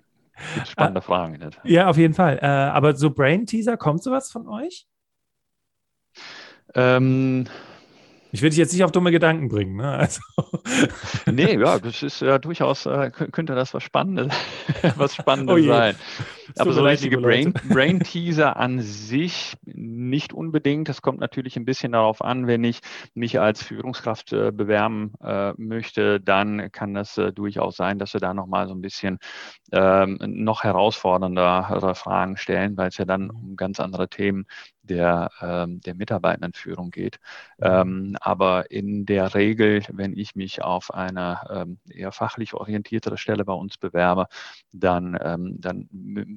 gibt 0.55 0.69
spannende 0.69 1.01
ah, 1.01 1.03
Fragen. 1.03 1.39
Nicht? 1.39 1.61
Ja, 1.65 1.89
auf 1.89 1.97
jeden 1.97 2.15
Fall. 2.15 2.39
Äh, 2.41 2.47
aber 2.47 2.95
so 2.97 3.11
Brain-Teaser, 3.11 3.77
kommt 3.77 4.03
sowas 4.03 4.31
von 4.31 4.49
euch? 4.49 4.87
Ähm, 6.75 7.47
ich 8.33 8.43
will 8.43 8.51
dich 8.51 8.59
jetzt 8.59 8.73
nicht 8.73 8.85
auf 8.85 8.93
dumme 8.93 9.11
Gedanken 9.11 9.49
bringen. 9.49 9.77
Ne? 9.77 9.89
Also. 9.91 10.21
Nee, 11.27 11.59
ja, 11.59 11.79
das 11.79 12.03
ist 12.03 12.21
ja 12.21 12.39
durchaus, 12.39 12.87
äh, 12.87 13.11
könnte 13.11 13.55
das 13.55 13.75
was 13.75 13.83
Spannendes, 13.83 14.35
was 14.97 15.15
Spannendes 15.15 15.57
oh 15.57 15.67
sein. 15.67 15.97
Aber 16.59 16.73
so 16.73 16.83
richtige 16.83 17.19
Brain, 17.19 17.53
Brain 17.69 18.01
Teaser 18.01 18.57
an 18.57 18.81
sich 18.81 19.57
nicht 19.65 20.33
unbedingt. 20.33 20.89
Das 20.89 21.03
kommt 21.03 21.21
natürlich 21.21 21.57
ein 21.57 21.65
bisschen 21.65 21.93
darauf 21.93 22.23
an, 22.23 22.47
wenn 22.47 22.65
ich 22.65 22.81
mich 23.15 23.41
als 23.41 23.63
Führungskraft 23.63 24.33
äh, 24.33 24.53
bewerben 24.53 25.13
äh, 25.23 25.53
möchte, 25.57 26.21
dann 26.21 26.71
kann 26.73 26.95
das 26.95 27.19
äh, 27.19 27.33
durchaus 27.33 27.77
sein, 27.77 27.99
dass 27.99 28.13
wir 28.13 28.21
da 28.21 28.35
nochmal 28.35 28.69
so 28.69 28.75
ein 28.75 28.81
bisschen 28.81 29.19
ähm, 29.73 30.19
noch 30.21 30.65
herausforderndere 30.65 31.95
Fragen 31.95 32.37
stellen, 32.37 32.77
weil 32.77 32.89
es 32.89 32.99
ja 32.99 33.05
dann 33.05 33.31
um 33.31 33.57
ganz 33.57 33.81
andere 33.81 34.09
Themen 34.09 34.47
der, 34.91 35.31
ähm, 35.41 35.81
der 35.81 35.95
Mitarbeitendenführung 35.95 36.91
geht. 36.91 37.19
Mhm. 37.59 37.67
Ähm, 37.67 38.17
aber 38.21 38.71
in 38.71 39.07
der 39.07 39.35
Regel, 39.35 39.83
wenn 39.93 40.17
ich 40.17 40.35
mich 40.35 40.63
auf 40.63 40.93
eine 40.93 41.41
ähm, 41.49 41.79
eher 41.89 42.13
fachlich 42.13 42.55
orientiertere 42.55 43.17
Stelle 43.17 43.45
bei 43.45 43.53
uns 43.53 43.79
bewerbe, 43.79 44.27
dann, 44.73 45.19
ähm, 45.23 45.57
dann 45.59 45.89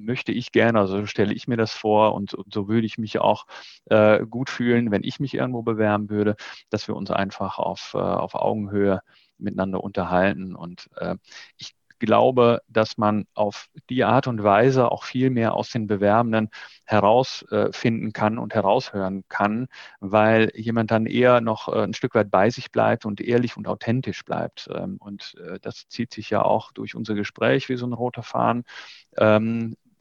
möchte 0.04 0.32
ich 0.32 0.52
gerne, 0.52 0.78
also 0.80 1.06
stelle 1.06 1.34
ich 1.34 1.48
mir 1.48 1.56
das 1.56 1.72
vor 1.72 2.14
und, 2.14 2.34
und 2.34 2.52
so 2.52 2.68
würde 2.68 2.86
ich 2.86 2.98
mich 2.98 3.18
auch 3.18 3.46
äh, 3.86 4.24
gut 4.26 4.50
fühlen, 4.50 4.90
wenn 4.90 5.02
ich 5.04 5.20
mich 5.20 5.34
irgendwo 5.34 5.62
bewerben 5.62 6.10
würde, 6.10 6.36
dass 6.70 6.88
wir 6.88 6.96
uns 6.96 7.10
einfach 7.10 7.58
auf, 7.58 7.92
äh, 7.94 7.98
auf 7.98 8.34
Augenhöhe 8.34 9.00
miteinander 9.38 9.82
unterhalten. 9.82 10.54
Und 10.54 10.88
äh, 10.96 11.16
ich 11.56 11.74
glaube, 11.98 12.60
dass 12.68 12.98
man 12.98 13.26
auf 13.34 13.68
die 13.88 14.04
Art 14.04 14.26
und 14.26 14.42
Weise 14.42 14.90
auch 14.90 15.04
viel 15.04 15.30
mehr 15.30 15.54
aus 15.54 15.70
den 15.70 15.86
Bewerbenden 15.86 16.50
herausfinden 16.84 18.12
kann 18.12 18.38
und 18.38 18.54
heraushören 18.54 19.24
kann, 19.28 19.68
weil 20.00 20.50
jemand 20.54 20.90
dann 20.90 21.06
eher 21.06 21.40
noch 21.40 21.68
äh, 21.68 21.82
ein 21.82 21.94
Stück 21.94 22.14
weit 22.14 22.30
bei 22.30 22.50
sich 22.50 22.70
bleibt 22.70 23.06
und 23.06 23.20
ehrlich 23.20 23.56
und 23.56 23.68
authentisch 23.68 24.24
bleibt. 24.24 24.68
Ähm, 24.74 24.96
und 24.98 25.34
äh, 25.46 25.58
das 25.60 25.88
zieht 25.88 26.12
sich 26.12 26.30
ja 26.30 26.42
auch 26.42 26.72
durch 26.72 26.94
unser 26.94 27.14
Gespräch 27.14 27.68
wie 27.68 27.76
so 27.76 27.86
ein 27.86 27.92
roter 27.92 28.22
Faden. 28.22 28.64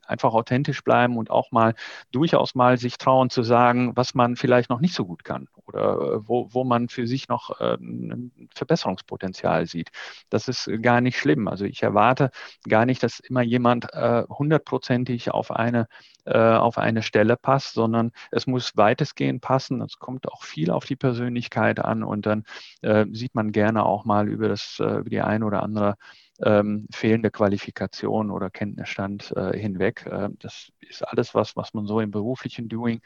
Einfach 0.06 0.34
authentisch 0.34 0.84
bleiben 0.84 1.18
und 1.18 1.30
auch 1.30 1.52
mal 1.52 1.76
durchaus 2.12 2.56
mal 2.56 2.78
sich 2.78 2.98
trauen 2.98 3.30
zu 3.30 3.44
sagen, 3.44 3.96
was 3.96 4.14
man 4.14 4.36
vielleicht 4.36 4.70
noch 4.70 4.80
nicht 4.80 4.94
so 4.94 5.06
gut 5.06 5.24
kann 5.24 5.48
oder 5.66 6.16
äh, 6.16 6.28
wo, 6.28 6.50
wo 6.52 6.64
man 6.64 6.90
für 6.90 7.08
sich 7.08 7.28
noch 7.28 7.60
äh, 7.60 7.76
ein 7.76 8.50
Verbesserungspotenzial 8.54 9.66
sieht. 9.66 9.90
Das 10.30 10.48
ist 10.48 10.70
gar 10.82 11.02
nicht 11.02 11.18
schlimm. 11.18 11.48
Also 11.48 11.66
ich 11.66 11.84
erwarte 11.84 12.32
gar 12.68 12.86
nicht, 12.86 13.04
dass 13.04 13.20
immer 13.20 13.42
jemand 13.42 13.94
äh, 13.94 14.24
hundertprozentig 14.30 15.32
auf 15.32 15.52
eine 15.52 15.88
auf 16.32 16.78
eine 16.78 17.04
Stelle 17.04 17.36
passt, 17.36 17.74
sondern 17.74 18.12
es 18.32 18.48
muss 18.48 18.78
weitestgehend 18.78 19.42
passen. 19.42 19.82
Es 19.82 20.00
kommt 20.00 20.28
auch 20.28 20.44
viel 20.44 20.72
auf 20.72 20.86
die 20.86 20.96
Persönlichkeit 20.96 21.80
an 21.80 22.04
und 22.04 22.26
dann 22.26 22.44
äh, 22.82 23.06
sieht 23.12 23.36
man 23.36 23.52
gerne 23.52 23.86
auch 23.86 24.06
mal 24.06 24.30
über 24.30 24.48
das, 24.48 24.78
äh, 24.80 25.00
über 25.00 25.10
die 25.10 25.22
eine 25.22 25.46
oder 25.46 25.64
andere 25.64 25.96
ähm, 26.42 26.88
fehlende 26.94 27.32
Qualifikation 27.32 28.32
oder 28.32 28.50
Kenntnisstand 28.50 29.34
äh, 29.36 29.58
hinweg. 29.58 30.06
Äh, 30.06 30.30
das 30.40 30.72
ist 30.80 31.08
alles 31.08 31.36
was, 31.36 31.56
was 31.56 31.74
man 31.74 31.86
so 31.86 32.00
im 32.00 32.12
beruflichen 32.12 32.70
Doing, 32.70 33.02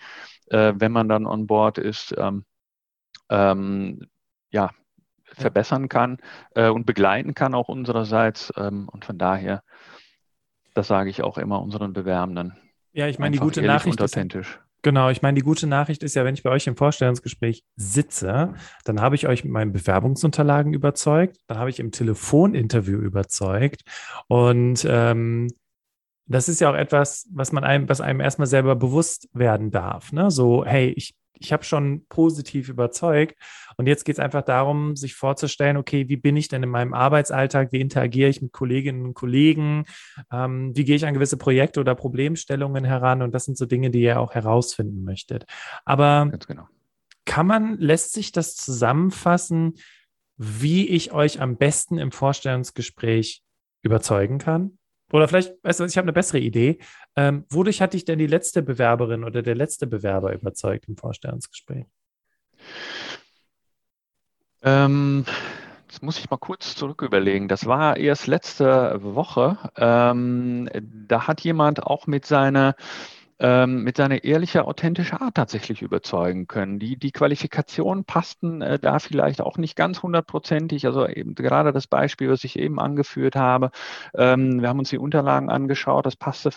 äh, 0.48 0.74
wenn 0.76 0.92
man 0.92 1.10
dann 1.10 1.26
on 1.26 1.48
board 1.48 1.78
ist, 1.78 2.14
ähm, 2.18 2.46
ähm, 3.30 4.08
ja, 4.50 4.72
verbessern 5.24 5.90
kann 5.90 6.18
äh, 6.56 6.70
und 6.70 6.86
begleiten 6.86 7.34
kann 7.34 7.54
auch 7.54 7.68
unsererseits. 7.68 8.54
Ähm, 8.56 8.88
und 8.90 9.06
von 9.06 9.18
daher, 9.18 9.64
das 10.74 10.88
sage 10.88 11.10
ich 11.10 11.24
auch 11.24 11.38
immer 11.38 11.62
unseren 11.62 11.94
Bewerbenden. 11.94 12.67
Ja, 12.93 13.08
ich 13.08 13.19
meine, 13.19 13.34
die 13.34 13.39
gute 13.39 13.62
Nachricht 13.62 14.00
ist, 14.00 14.15
Genau, 14.84 15.10
ich 15.10 15.21
meine, 15.21 15.36
die 15.36 15.41
gute 15.41 15.67
Nachricht 15.67 16.04
ist 16.04 16.15
ja, 16.15 16.23
wenn 16.23 16.36
ich 16.36 16.43
bei 16.43 16.50
euch 16.50 16.67
im 16.67 16.78
Vorstellungsgespräch 16.78 17.63
sitze, 17.76 18.54
dann 18.86 19.02
habe 19.02 19.15
ich 19.15 19.28
euch 19.28 19.43
mit 19.43 19.52
meinen 19.52 19.73
Bewerbungsunterlagen 19.73 20.73
überzeugt, 20.73 21.38
dann 21.47 21.58
habe 21.58 21.69
ich 21.69 21.80
im 21.80 21.91
Telefoninterview 21.91 23.00
überzeugt 23.00 23.82
und 24.28 24.86
ähm, 24.88 25.50
das 26.28 26.50
ist 26.50 26.62
ja 26.62 26.69
auch 26.69 26.76
etwas, 26.76 27.28
was 27.32 27.52
man 27.52 27.63
einem, 27.63 27.89
was 27.89 28.02
einem 28.02 28.19
erstmal 28.19 28.47
selber 28.47 28.76
bewusst 28.76 29.30
werden 29.34 29.71
darf. 29.71 30.12
Ne? 30.12 30.30
So, 30.30 30.65
hey, 30.65 30.89
ich 30.95 31.15
ich 31.39 31.54
habe 31.54 31.63
schon 31.63 32.06
positiv 32.08 32.69
überzeugt. 32.69 33.36
Und 33.78 33.88
jetzt 33.88 34.06
geht 34.06 34.15
es 34.15 34.19
einfach 34.19 34.43
darum, 34.43 34.95
sich 34.95 35.15
vorzustellen, 35.15 35.78
okay, 35.78 36.10
wie 36.10 36.17
bin 36.17 36.36
ich 36.36 36.47
denn 36.47 36.63
in 36.63 36.69
meinem 36.69 36.93
Arbeitsalltag, 36.93 37.71
wie 37.71 37.82
interagiere 37.82 38.30
ich 38.30 38.41
mit 38.41 38.52
Kolleginnen 38.52 39.06
und 39.06 39.13
Kollegen, 39.13 39.86
ähm, 40.32 40.76
wie 40.76 40.86
gehe 40.86 40.95
ich 40.95 41.06
an 41.06 41.13
gewisse 41.13 41.38
Projekte 41.38 41.80
oder 41.80 41.95
Problemstellungen 41.95 42.86
heran. 42.86 43.21
Und 43.21 43.34
das 43.34 43.45
sind 43.45 43.58
so 43.58 43.65
Dinge, 43.65 43.91
die 43.91 44.02
ihr 44.02 44.19
auch 44.19 44.34
herausfinden 44.34 45.04
möchtet. 45.04 45.45
Aber 45.86 46.32
genau. 46.47 46.67
kann 47.26 47.47
man, 47.47 47.78
lässt 47.78 48.13
sich 48.13 48.32
das 48.32 48.56
zusammenfassen, 48.56 49.76
wie 50.38 50.88
ich 50.88 51.12
euch 51.12 51.41
am 51.41 51.58
besten 51.58 51.97
im 51.97 52.12
Vorstellungsgespräch 52.12 53.43
überzeugen 53.82 54.38
kann? 54.38 54.78
Oder 55.12 55.28
vielleicht, 55.28 55.54
weißt 55.63 55.80
du 55.80 55.86
ich 55.86 55.98
habe 55.98 56.06
eine 56.06 56.13
bessere 56.13 56.39
Idee. 56.39 56.80
Ähm, 57.15 57.46
wodurch 57.50 57.82
hat 57.82 57.93
dich 57.93 58.06
denn 58.06 58.20
die 58.20 58.28
letzte 58.28 58.62
Bewerberin 58.62 59.24
oder 59.24 59.41
der 59.41 59.56
letzte 59.56 59.88
Bewerber 59.88 60.34
überzeugt 60.34 60.88
im 60.88 60.98
Vorstellungsgespräch? 60.98 61.86
Ähm, 64.63 65.26
das 65.88 66.02
muss 66.02 66.20
ich 66.20 66.30
mal 66.30 66.38
kurz 66.38 66.76
zurück 66.76 67.02
überlegen. 67.02 67.48
Das 67.48 67.65
war 67.65 67.96
erst 67.98 68.28
letzte 68.28 68.98
Woche. 69.02 69.58
Ähm, 69.78 70.70
da 71.08 71.28
hat 71.28 71.41
jemand 71.41 71.84
auch 71.84 72.08
mit 72.08 72.26
seiner 72.26 72.76
ähm, 73.39 73.84
mit 73.84 73.97
seiner 73.97 74.23
ehrlichen, 74.23 74.62
authentischen 74.62 75.19
Art 75.19 75.36
tatsächlich 75.36 75.82
überzeugen 75.82 76.47
können. 76.47 76.80
Die, 76.80 76.97
die 76.97 77.12
Qualifikationen 77.12 78.04
passten 78.06 78.62
äh, 78.62 78.80
da 78.80 79.00
vielleicht 79.00 79.41
auch 79.41 79.58
nicht 79.58 79.76
ganz 79.76 80.02
hundertprozentig. 80.02 80.86
Also 80.86 81.08
eben 81.08 81.36
gerade 81.36 81.71
das 81.71 81.88
Beispiel, 81.88 82.30
was 82.30 82.43
ich 82.43 82.58
eben 82.58 82.80
angeführt 82.80 83.36
habe. 83.36 83.71
Ähm, 84.15 84.62
wir 84.62 84.69
haben 84.69 84.80
uns 84.80 84.89
die 84.89 84.97
Unterlagen 84.97 85.50
angeschaut, 85.50 86.06
das 86.06 86.15
passte 86.15 86.52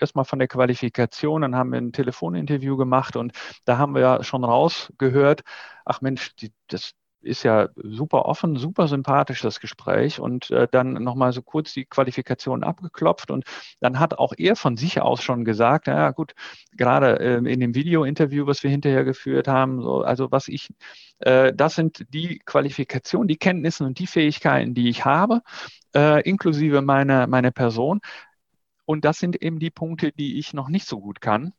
erstmal 0.00 0.24
von 0.24 0.38
der 0.38 0.48
Qualifikation, 0.48 1.42
dann 1.42 1.56
haben 1.56 1.70
wir 1.72 1.78
ein 1.78 1.92
Telefoninterview 1.92 2.76
gemacht 2.76 3.16
und 3.16 3.32
da 3.64 3.78
haben 3.78 3.94
wir 3.94 4.24
schon 4.24 4.44
rausgehört, 4.44 5.42
ach 5.84 6.00
Mensch, 6.00 6.34
die, 6.36 6.52
das, 6.68 6.92
ist 7.22 7.42
ja 7.42 7.68
super 7.76 8.26
offen, 8.26 8.56
super 8.56 8.88
sympathisch 8.88 9.40
das 9.40 9.60
Gespräch. 9.60 10.20
Und 10.20 10.50
äh, 10.50 10.68
dann 10.70 10.94
nochmal 10.94 11.32
so 11.32 11.42
kurz 11.42 11.72
die 11.72 11.84
Qualifikation 11.84 12.62
abgeklopft. 12.64 13.30
Und 13.30 13.44
dann 13.80 13.98
hat 13.98 14.18
auch 14.18 14.32
er 14.36 14.56
von 14.56 14.76
sich 14.76 15.00
aus 15.00 15.22
schon 15.22 15.44
gesagt, 15.44 15.86
ja 15.86 16.10
gut, 16.10 16.34
gerade 16.76 17.18
äh, 17.20 17.36
in 17.36 17.60
dem 17.60 17.74
Video-Interview, 17.74 18.46
was 18.46 18.62
wir 18.62 18.70
hinterher 18.70 19.04
geführt 19.04 19.48
haben, 19.48 19.82
so, 19.82 20.02
also 20.02 20.30
was 20.30 20.48
ich, 20.48 20.68
äh, 21.20 21.52
das 21.54 21.74
sind 21.74 22.04
die 22.12 22.40
Qualifikationen, 22.40 23.28
die 23.28 23.36
Kenntnisse 23.36 23.84
und 23.84 23.98
die 23.98 24.06
Fähigkeiten, 24.06 24.74
die 24.74 24.88
ich 24.88 25.04
habe, 25.04 25.42
äh, 25.94 26.22
inklusive 26.28 26.82
meiner 26.82 27.26
meine 27.26 27.52
Person. 27.52 28.00
Und 28.84 29.04
das 29.04 29.18
sind 29.18 29.40
eben 29.42 29.58
die 29.58 29.70
Punkte, 29.70 30.12
die 30.12 30.38
ich 30.38 30.54
noch 30.54 30.68
nicht 30.68 30.86
so 30.86 31.00
gut 31.00 31.20
kann 31.20 31.54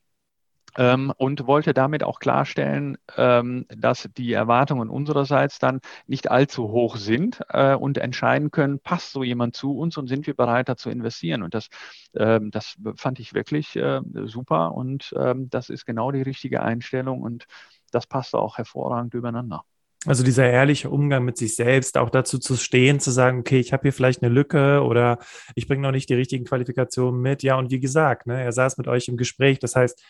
ähm, 0.77 1.13
und 1.17 1.47
wollte 1.47 1.73
damit 1.73 2.03
auch 2.03 2.19
klarstellen, 2.19 2.97
ähm, 3.17 3.65
dass 3.69 4.09
die 4.17 4.33
Erwartungen 4.33 4.89
unsererseits 4.89 5.59
dann 5.59 5.81
nicht 6.07 6.31
allzu 6.31 6.69
hoch 6.69 6.97
sind 6.97 7.41
äh, 7.49 7.75
und 7.75 7.97
entscheiden 7.97 8.51
können, 8.51 8.79
passt 8.79 9.11
so 9.11 9.23
jemand 9.23 9.55
zu 9.55 9.77
uns 9.77 9.97
und 9.97 10.07
sind 10.07 10.27
wir 10.27 10.35
bereit, 10.35 10.69
da 10.69 10.77
zu 10.77 10.89
investieren. 10.89 11.43
Und 11.43 11.53
das, 11.53 11.69
ähm, 12.15 12.51
das 12.51 12.75
fand 12.95 13.19
ich 13.19 13.33
wirklich 13.33 13.75
äh, 13.75 14.01
super 14.25 14.73
und 14.73 15.13
ähm, 15.17 15.49
das 15.49 15.69
ist 15.69 15.85
genau 15.85 16.11
die 16.11 16.21
richtige 16.21 16.61
Einstellung 16.61 17.21
und 17.21 17.45
das 17.91 18.07
passt 18.07 18.35
auch 18.35 18.57
hervorragend 18.57 19.13
übereinander. 19.13 19.63
Also 20.05 20.23
dieser 20.23 20.49
ehrliche 20.49 20.89
Umgang 20.89 21.23
mit 21.23 21.37
sich 21.37 21.55
selbst, 21.55 21.97
auch 21.97 22.09
dazu 22.09 22.37
zu 22.37 22.57
stehen, 22.57 22.99
zu 22.99 23.09
sagen, 23.09 23.39
okay, 23.39 23.59
ich 23.59 23.71
habe 23.71 23.83
hier 23.83 23.93
vielleicht 23.93 24.21
eine 24.21 24.33
Lücke 24.33 24.81
oder 24.83 25.19
ich 25.55 25.65
bringe 25.65 25.81
noch 25.81 25.91
nicht 25.91 26.09
die 26.09 26.13
richtigen 26.13 26.43
Qualifikationen 26.43 27.21
mit. 27.21 27.41
Ja, 27.41 27.57
und 27.57 27.71
wie 27.71 27.79
gesagt, 27.79 28.27
ne, 28.27 28.41
er 28.41 28.51
saß 28.51 28.77
mit 28.77 28.89
euch 28.89 29.07
im 29.07 29.15
Gespräch. 29.15 29.59
Das 29.59 29.77
heißt, 29.77 30.03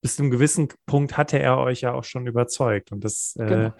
bis 0.00 0.16
zu 0.16 0.22
einem 0.22 0.30
gewissen 0.30 0.68
Punkt 0.86 1.16
hatte 1.16 1.38
er 1.38 1.58
euch 1.58 1.82
ja 1.82 1.92
auch 1.92 2.04
schon 2.04 2.26
überzeugt. 2.26 2.92
Und 2.92 3.04
das 3.04 3.36
äh, 3.38 3.46
genau. 3.46 3.66
äh, 3.66 3.72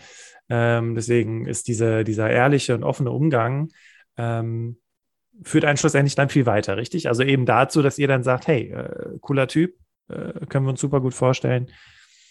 ähm, 0.49 0.95
deswegen 0.95 1.47
ist 1.47 1.69
diese, 1.69 2.05
dieser 2.05 2.31
ehrliche 2.31 2.75
und 2.75 2.85
offene 2.85 3.11
Umgang 3.11 3.69
ähm, 4.17 4.79
führt 5.43 5.65
einen 5.65 5.79
schlussendlich 5.79 6.15
dann 6.15 6.29
viel 6.29 6.45
weiter, 6.45 6.77
richtig? 6.77 7.09
Also 7.09 7.23
eben 7.23 7.47
dazu, 7.47 7.83
dass 7.83 7.99
ihr 7.99 8.09
dann 8.09 8.23
sagt, 8.23 8.47
hey, 8.47 8.71
äh, 8.71 9.19
cooler 9.21 9.49
Typ, 9.49 9.75
äh, 10.09 10.47
können 10.47 10.67
wir 10.67 10.71
uns 10.71 10.81
super 10.81 11.01
gut 11.01 11.15
vorstellen, 11.15 11.71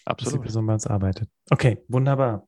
Absolut. 0.04 0.34
dass 0.34 0.40
die 0.40 0.44
Person 0.44 0.66
bei 0.66 0.74
uns 0.74 0.86
arbeitet. 0.86 1.28
Okay, 1.50 1.78
wunderbar. 1.88 2.46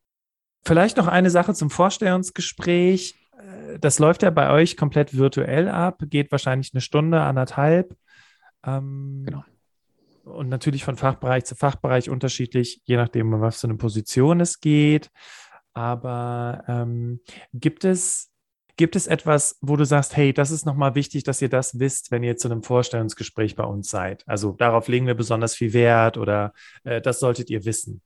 Vielleicht 0.65 0.97
noch 0.97 1.09
eine 1.09 1.31
Sache 1.31 1.55
zum 1.55 1.71
Vorstellungsgespräch. 1.71 3.17
Äh, 3.37 3.79
das 3.81 3.99
läuft 3.99 4.23
ja 4.23 4.31
bei 4.31 4.51
euch 4.51 4.77
komplett 4.77 5.17
virtuell 5.17 5.69
ab, 5.69 6.03
geht 6.07 6.31
wahrscheinlich 6.31 6.73
eine 6.73 6.81
Stunde, 6.81 7.21
anderthalb. 7.23 7.97
Ähm, 8.65 9.25
genau 9.27 9.43
und 10.25 10.49
natürlich 10.49 10.85
von 10.85 10.97
Fachbereich 10.97 11.45
zu 11.45 11.55
Fachbereich 11.55 12.11
unterschiedlich, 12.11 12.81
je 12.85 12.97
nachdem, 12.97 13.33
um 13.33 13.41
was 13.41 13.61
für 13.61 13.67
eine 13.67 13.77
Position 13.77 14.41
es 14.41 14.61
geht. 14.61 15.11
Aber 15.75 16.65
ähm, 16.69 17.21
gibt 17.53 17.85
es 17.85 18.33
Gibt 18.77 18.97
es 18.97 19.07
etwas, 19.07 19.59
wo 19.61 19.77
du 19.77 19.85
sagst, 19.85 20.17
hey, 20.17 20.33
das 20.33 20.51
ist 20.51 20.65
nochmal 20.65 20.95
wichtig, 20.95 21.25
dass 21.25 21.43
ihr 21.43 21.51
das 21.51 21.79
wisst, 21.79 22.11
wenn 22.11 22.23
ihr 22.23 22.39
zu 22.39 22.49
einem 22.49 22.63
Vorstellungsgespräch 22.63 23.55
bei 23.55 23.65
uns 23.65 23.91
seid? 23.91 24.27
Also 24.27 24.53
darauf 24.53 24.89
legen 24.89 25.07
wir 25.07 25.15
besonders 25.15 25.55
viel 25.55 25.75
Wert 25.75 26.17
oder 26.17 26.55
äh, 26.85 27.03
das 27.03 27.21
solltet 27.21 27.51
ihr 27.51 27.67
wissen. 27.67 28.01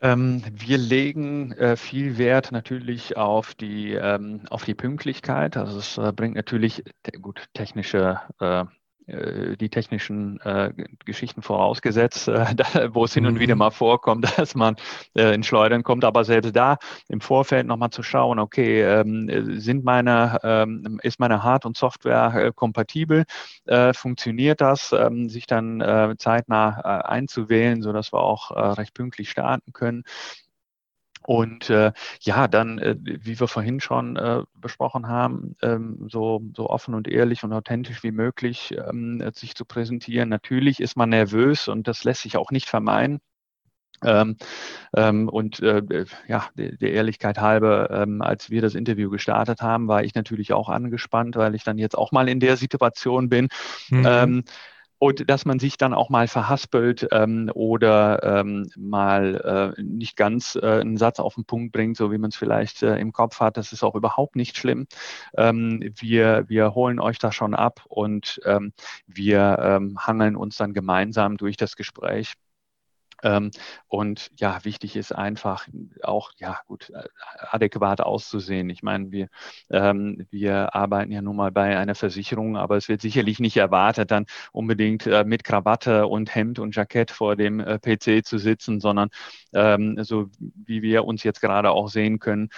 Ähm, 0.00 0.42
wir 0.50 0.78
legen 0.78 1.52
äh, 1.52 1.76
viel 1.76 2.16
Wert 2.16 2.52
natürlich 2.52 3.18
auf 3.18 3.54
die, 3.54 3.92
ähm, 3.92 4.40
auf 4.48 4.64
die 4.64 4.74
Pünktlichkeit. 4.74 5.58
Also 5.58 5.78
es 5.78 5.98
äh, 5.98 6.10
bringt 6.12 6.34
natürlich 6.34 6.82
te 7.02 7.12
gut 7.20 7.44
technische 7.52 8.18
äh, 8.40 8.64
die 9.06 9.68
technischen 9.68 10.40
äh, 10.40 10.72
Geschichten 11.04 11.42
vorausgesetzt, 11.42 12.28
äh, 12.28 12.54
da, 12.54 12.94
wo 12.94 13.04
es 13.04 13.14
hin 13.14 13.26
und 13.26 13.38
wieder 13.40 13.54
mhm. 13.54 13.60
mal 13.60 13.70
vorkommt, 13.70 14.26
dass 14.38 14.54
man 14.54 14.76
äh, 15.14 15.34
in 15.34 15.42
Schleudern 15.42 15.82
kommt. 15.82 16.04
Aber 16.04 16.24
selbst 16.24 16.54
da 16.54 16.78
im 17.08 17.20
Vorfeld 17.20 17.66
nochmal 17.66 17.90
zu 17.90 18.02
schauen, 18.02 18.38
okay, 18.38 18.82
ähm, 18.82 19.58
sind 19.60 19.84
meine, 19.84 20.38
ähm, 20.42 21.00
ist 21.02 21.20
meine 21.20 21.42
Hard- 21.42 21.66
und 21.66 21.76
Software 21.76 22.34
äh, 22.34 22.52
kompatibel? 22.54 23.24
Äh, 23.66 23.92
funktioniert 23.92 24.60
das? 24.60 24.92
Ähm, 24.92 25.28
sich 25.28 25.46
dann 25.46 25.80
äh, 25.80 26.14
zeitnah 26.18 26.80
äh, 26.84 27.08
einzuwählen, 27.08 27.82
sodass 27.82 28.12
wir 28.12 28.20
auch 28.20 28.50
äh, 28.50 28.60
recht 28.60 28.94
pünktlich 28.94 29.30
starten 29.30 29.72
können. 29.72 30.04
Und 31.24 31.70
äh, 31.70 31.92
ja, 32.20 32.48
dann, 32.48 32.78
äh, 32.78 32.96
wie 32.98 33.38
wir 33.38 33.48
vorhin 33.48 33.80
schon 33.80 34.16
äh, 34.16 34.42
besprochen 34.54 35.08
haben, 35.08 35.56
ähm, 35.62 36.08
so, 36.10 36.42
so 36.56 36.68
offen 36.68 36.94
und 36.94 37.08
ehrlich 37.08 37.44
und 37.44 37.52
authentisch 37.52 38.02
wie 38.02 38.12
möglich 38.12 38.74
ähm, 38.88 39.22
sich 39.34 39.54
zu 39.54 39.64
präsentieren. 39.64 40.28
Natürlich 40.28 40.80
ist 40.80 40.96
man 40.96 41.10
nervös 41.10 41.68
und 41.68 41.88
das 41.88 42.04
lässt 42.04 42.22
sich 42.22 42.36
auch 42.36 42.50
nicht 42.50 42.68
vermeiden. 42.68 43.20
Ähm, 44.04 44.36
ähm, 44.96 45.28
und 45.28 45.60
äh, 45.60 45.82
ja, 46.26 46.48
der, 46.56 46.72
der, 46.76 46.92
Ehrlichkeit 46.92 47.38
halber, 47.38 47.90
ähm, 47.90 48.20
als 48.20 48.50
wir 48.50 48.60
das 48.60 48.74
Interview 48.74 49.10
gestartet 49.10 49.62
haben, 49.62 49.88
war 49.88 50.02
ich 50.02 50.14
natürlich 50.14 50.52
auch 50.52 50.68
angespannt, 50.68 51.36
weil 51.36 51.54
ich 51.54 51.62
dann 51.62 51.78
jetzt 51.78 51.96
auch 51.96 52.10
mal 52.12 52.28
in 52.28 52.40
der 52.40 52.56
Situation 52.56 53.28
bin. 53.28 53.48
Mhm. 53.90 54.44
Und 55.02 55.28
dass 55.28 55.44
man 55.44 55.58
sich 55.58 55.78
dann 55.78 55.94
auch 55.94 56.10
mal 56.10 56.28
verhaspelt 56.28 57.08
ähm, 57.10 57.50
oder 57.54 58.22
ähm, 58.22 58.70
mal 58.76 59.74
äh, 59.76 59.82
nicht 59.82 60.16
ganz 60.16 60.54
äh, 60.54 60.80
einen 60.80 60.96
Satz 60.96 61.18
auf 61.18 61.34
den 61.34 61.44
Punkt 61.44 61.72
bringt, 61.72 61.96
so 61.96 62.12
wie 62.12 62.18
man 62.18 62.30
es 62.30 62.36
vielleicht 62.36 62.84
äh, 62.84 62.96
im 62.98 63.10
Kopf 63.10 63.40
hat. 63.40 63.56
Das 63.56 63.72
ist 63.72 63.82
auch 63.82 63.96
überhaupt 63.96 64.36
nicht 64.36 64.56
schlimm. 64.56 64.86
Ähm, 65.36 65.92
wir, 65.98 66.44
wir 66.46 66.76
holen 66.76 67.00
euch 67.00 67.18
da 67.18 67.32
schon 67.32 67.52
ab 67.52 67.82
und 67.88 68.40
ähm, 68.44 68.72
wir 69.08 69.58
ähm, 69.60 69.98
hangeln 69.98 70.36
uns 70.36 70.56
dann 70.56 70.72
gemeinsam 70.72 71.36
durch 71.36 71.56
das 71.56 71.74
Gespräch. 71.74 72.34
Ähm, 73.22 73.50
und 73.88 74.30
ja, 74.38 74.64
wichtig 74.64 74.96
ist 74.96 75.12
einfach 75.12 75.68
auch, 76.02 76.32
ja 76.38 76.60
gut, 76.66 76.90
äh, 76.90 77.04
adäquat 77.50 78.00
auszusehen. 78.00 78.68
Ich 78.70 78.82
meine, 78.82 79.12
wir, 79.12 79.28
ähm, 79.70 80.26
wir 80.30 80.74
arbeiten 80.74 81.12
ja 81.12 81.22
nun 81.22 81.36
mal 81.36 81.52
bei 81.52 81.76
einer 81.78 81.94
Versicherung, 81.94 82.56
aber 82.56 82.76
es 82.76 82.88
wird 82.88 83.00
sicherlich 83.00 83.38
nicht 83.40 83.56
erwartet, 83.56 84.10
dann 84.10 84.26
unbedingt 84.52 85.06
äh, 85.06 85.24
mit 85.24 85.44
Krawatte 85.44 86.06
und 86.06 86.34
Hemd 86.34 86.58
und 86.58 86.74
Jackett 86.74 87.10
vor 87.10 87.36
dem 87.36 87.60
äh, 87.60 87.78
PC 87.78 88.24
zu 88.24 88.38
sitzen, 88.38 88.80
sondern 88.80 89.08
ähm, 89.54 90.02
so 90.02 90.28
wie 90.38 90.82
wir 90.82 91.04
uns 91.04 91.22
jetzt 91.22 91.40
gerade 91.40 91.70
auch 91.70 91.88
sehen 91.88 92.18
können, 92.18 92.48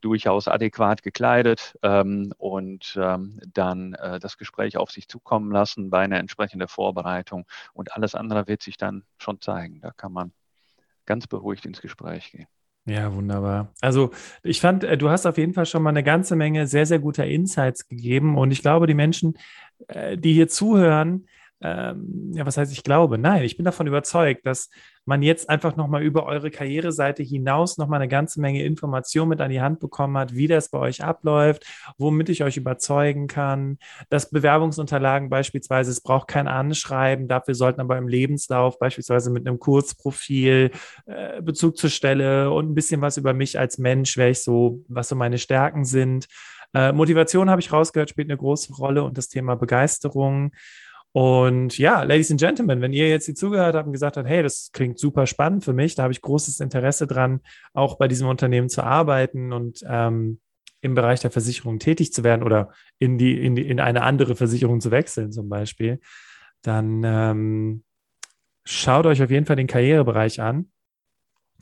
durchaus 0.00 0.48
adäquat 0.48 1.02
gekleidet 1.02 1.74
und 1.82 3.00
dann 3.54 3.96
das 4.20 4.36
Gespräch 4.38 4.76
auf 4.76 4.90
sich 4.90 5.08
zukommen 5.08 5.50
lassen 5.52 5.90
bei 5.90 6.00
einer 6.00 6.18
entsprechenden 6.18 6.68
Vorbereitung. 6.68 7.46
Und 7.72 7.94
alles 7.94 8.14
andere 8.14 8.46
wird 8.48 8.62
sich 8.62 8.76
dann 8.76 9.04
schon 9.18 9.40
zeigen. 9.40 9.69
Da 9.80 9.90
kann 9.92 10.12
man 10.12 10.32
ganz 11.06 11.26
beruhigt 11.26 11.66
ins 11.66 11.80
Gespräch 11.80 12.32
gehen. 12.32 12.46
Ja, 12.86 13.14
wunderbar. 13.14 13.72
Also 13.80 14.10
ich 14.42 14.60
fand, 14.60 14.84
äh, 14.84 14.96
du 14.96 15.10
hast 15.10 15.26
auf 15.26 15.38
jeden 15.38 15.52
Fall 15.52 15.66
schon 15.66 15.82
mal 15.82 15.90
eine 15.90 16.02
ganze 16.02 16.34
Menge 16.34 16.66
sehr, 16.66 16.86
sehr 16.86 16.98
guter 16.98 17.26
Insights 17.26 17.88
gegeben. 17.88 18.36
Und 18.38 18.50
ich 18.50 18.62
glaube, 18.62 18.86
die 18.86 18.94
Menschen, 18.94 19.38
äh, 19.88 20.16
die 20.16 20.32
hier 20.32 20.48
zuhören, 20.48 21.26
ähm, 21.62 22.32
ja, 22.34 22.46
was 22.46 22.56
heißt 22.56 22.72
ich 22.72 22.82
glaube? 22.82 23.18
Nein, 23.18 23.42
ich 23.42 23.56
bin 23.56 23.64
davon 23.64 23.86
überzeugt, 23.86 24.46
dass 24.46 24.70
man 25.04 25.22
jetzt 25.22 25.50
einfach 25.50 25.76
nochmal 25.76 26.02
über 26.02 26.24
eure 26.24 26.50
Karriereseite 26.50 27.22
hinaus 27.22 27.78
nochmal 27.78 28.00
eine 28.00 28.08
ganze 28.08 28.40
Menge 28.40 28.62
Informationen 28.62 29.30
mit 29.30 29.40
an 29.40 29.50
die 29.50 29.60
Hand 29.60 29.80
bekommen 29.80 30.16
hat, 30.16 30.34
wie 30.34 30.46
das 30.46 30.70
bei 30.70 30.78
euch 30.78 31.02
abläuft, 31.02 31.66
womit 31.98 32.28
ich 32.28 32.44
euch 32.44 32.56
überzeugen 32.56 33.26
kann, 33.26 33.78
dass 34.08 34.30
Bewerbungsunterlagen 34.30 35.28
beispielsweise, 35.28 35.90
es 35.90 36.00
braucht 36.00 36.28
kein 36.28 36.48
Anschreiben, 36.48 37.28
dafür 37.28 37.54
sollten 37.54 37.80
aber 37.80 37.98
im 37.98 38.08
Lebenslauf 38.08 38.78
beispielsweise 38.78 39.30
mit 39.30 39.46
einem 39.46 39.58
Kurzprofil 39.58 40.70
äh, 41.06 41.42
Bezug 41.42 41.76
zur 41.76 41.90
Stelle 41.90 42.50
und 42.50 42.70
ein 42.70 42.74
bisschen 42.74 43.00
was 43.00 43.16
über 43.16 43.34
mich 43.34 43.58
als 43.58 43.78
Mensch, 43.78 44.16
wer 44.16 44.30
ich 44.30 44.42
so, 44.42 44.84
was 44.88 45.08
so 45.08 45.16
meine 45.16 45.38
Stärken 45.38 45.84
sind. 45.84 46.26
Äh, 46.72 46.92
Motivation 46.92 47.50
habe 47.50 47.60
ich 47.60 47.72
rausgehört, 47.72 48.10
spielt 48.10 48.30
eine 48.30 48.38
große 48.38 48.72
Rolle 48.74 49.02
und 49.02 49.18
das 49.18 49.28
Thema 49.28 49.56
Begeisterung. 49.56 50.52
Und 51.12 51.76
ja, 51.76 52.02
Ladies 52.02 52.30
and 52.30 52.38
Gentlemen, 52.38 52.80
wenn 52.80 52.92
ihr 52.92 53.08
jetzt 53.08 53.26
hier 53.26 53.34
zugehört 53.34 53.74
habt 53.74 53.86
und 53.86 53.92
gesagt 53.92 54.16
habt, 54.16 54.28
hey, 54.28 54.42
das 54.42 54.70
klingt 54.72 54.98
super 54.98 55.26
spannend 55.26 55.64
für 55.64 55.72
mich, 55.72 55.96
da 55.96 56.04
habe 56.04 56.12
ich 56.12 56.22
großes 56.22 56.60
Interesse 56.60 57.06
dran, 57.06 57.40
auch 57.72 57.98
bei 57.98 58.06
diesem 58.06 58.28
Unternehmen 58.28 58.68
zu 58.68 58.84
arbeiten 58.84 59.52
und 59.52 59.84
ähm, 59.88 60.38
im 60.82 60.94
Bereich 60.94 61.20
der 61.20 61.30
Versicherung 61.30 61.78
tätig 61.78 62.12
zu 62.12 62.22
werden 62.22 62.42
oder 62.42 62.72
in, 62.98 63.18
die, 63.18 63.44
in, 63.44 63.56
die, 63.56 63.68
in 63.68 63.80
eine 63.80 64.02
andere 64.02 64.36
Versicherung 64.36 64.80
zu 64.80 64.90
wechseln 64.90 65.32
zum 65.32 65.48
Beispiel, 65.48 66.00
dann 66.62 67.02
ähm, 67.04 67.82
schaut 68.64 69.06
euch 69.06 69.22
auf 69.22 69.30
jeden 69.30 69.46
Fall 69.46 69.56
den 69.56 69.66
Karrierebereich 69.66 70.40
an. 70.40 70.70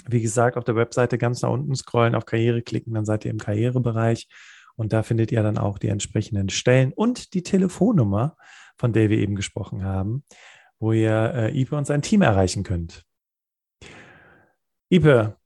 Wie 0.06 0.20
gesagt, 0.20 0.56
auf 0.56 0.64
der 0.64 0.76
Webseite 0.76 1.18
ganz 1.18 1.42
nach 1.42 1.50
unten 1.50 1.74
scrollen, 1.74 2.14
auf 2.14 2.26
Karriere 2.26 2.62
klicken, 2.62 2.94
dann 2.94 3.04
seid 3.04 3.24
ihr 3.24 3.30
im 3.30 3.38
Karrierebereich 3.38 4.28
und 4.76 4.92
da 4.92 5.02
findet 5.02 5.32
ihr 5.32 5.42
dann 5.42 5.58
auch 5.58 5.78
die 5.78 5.88
entsprechenden 5.88 6.50
Stellen 6.50 6.92
und 6.92 7.34
die 7.34 7.42
Telefonnummer 7.42 8.36
von 8.78 8.92
der 8.92 9.10
wir 9.10 9.18
eben 9.18 9.34
gesprochen 9.34 9.84
haben, 9.84 10.24
wo 10.78 10.92
ihr 10.92 11.32
äh, 11.34 11.60
Ipe 11.60 11.76
und 11.76 11.86
sein 11.86 12.02
Team 12.02 12.22
erreichen 12.22 12.62
könnt. 12.62 13.04
Ipe, 14.90 15.36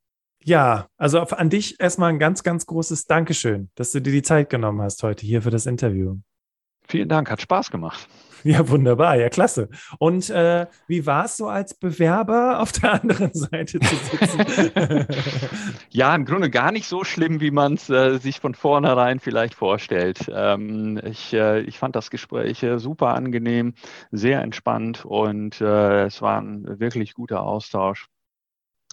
ja, 0.43 0.87
also 0.97 1.19
an 1.19 1.49
dich 1.49 1.79
erstmal 1.79 2.09
ein 2.09 2.19
ganz, 2.19 2.43
ganz 2.43 2.65
großes 2.65 3.05
Dankeschön, 3.05 3.69
dass 3.75 3.91
du 3.91 4.01
dir 4.01 4.11
die 4.11 4.21
Zeit 4.21 4.49
genommen 4.49 4.81
hast 4.81 5.03
heute 5.03 5.25
hier 5.25 5.41
für 5.41 5.51
das 5.51 5.65
Interview. 5.65 6.17
Vielen 6.87 7.09
Dank, 7.09 7.29
hat 7.29 7.41
Spaß 7.41 7.71
gemacht. 7.71 8.07
Ja, 8.45 8.67
wunderbar, 8.67 9.15
ja, 9.15 9.29
klasse. 9.29 9.69
Und 9.99 10.29
äh, 10.29 10.67
wie 10.87 11.05
war 11.05 11.23
es 11.23 11.37
so 11.37 11.47
als 11.47 11.73
Bewerber 11.75 12.59
auf 12.59 12.73
der 12.73 12.93
anderen 13.01 13.33
Seite 13.33 13.79
zu 13.79 13.95
sitzen? 13.95 15.07
ja, 15.89 16.13
im 16.13 16.25
Grunde 16.25 16.49
gar 16.49 16.73
nicht 16.73 16.85
so 16.85 17.05
schlimm, 17.05 17.39
wie 17.39 17.51
man 17.51 17.75
es 17.75 17.89
äh, 17.89 18.17
sich 18.17 18.41
von 18.41 18.53
vornherein 18.53 19.21
vielleicht 19.21 19.55
vorstellt. 19.55 20.29
Ähm, 20.29 20.99
ich, 21.05 21.33
äh, 21.33 21.61
ich 21.61 21.79
fand 21.79 21.95
das 21.95 22.11
Gespräch 22.11 22.61
äh, 22.63 22.79
super 22.79 23.13
angenehm, 23.13 23.75
sehr 24.11 24.41
entspannt 24.41 25.05
und 25.05 25.61
äh, 25.61 26.03
es 26.07 26.21
war 26.21 26.41
ein 26.41 26.81
wirklich 26.81 27.13
guter 27.13 27.43
Austausch. 27.43 28.07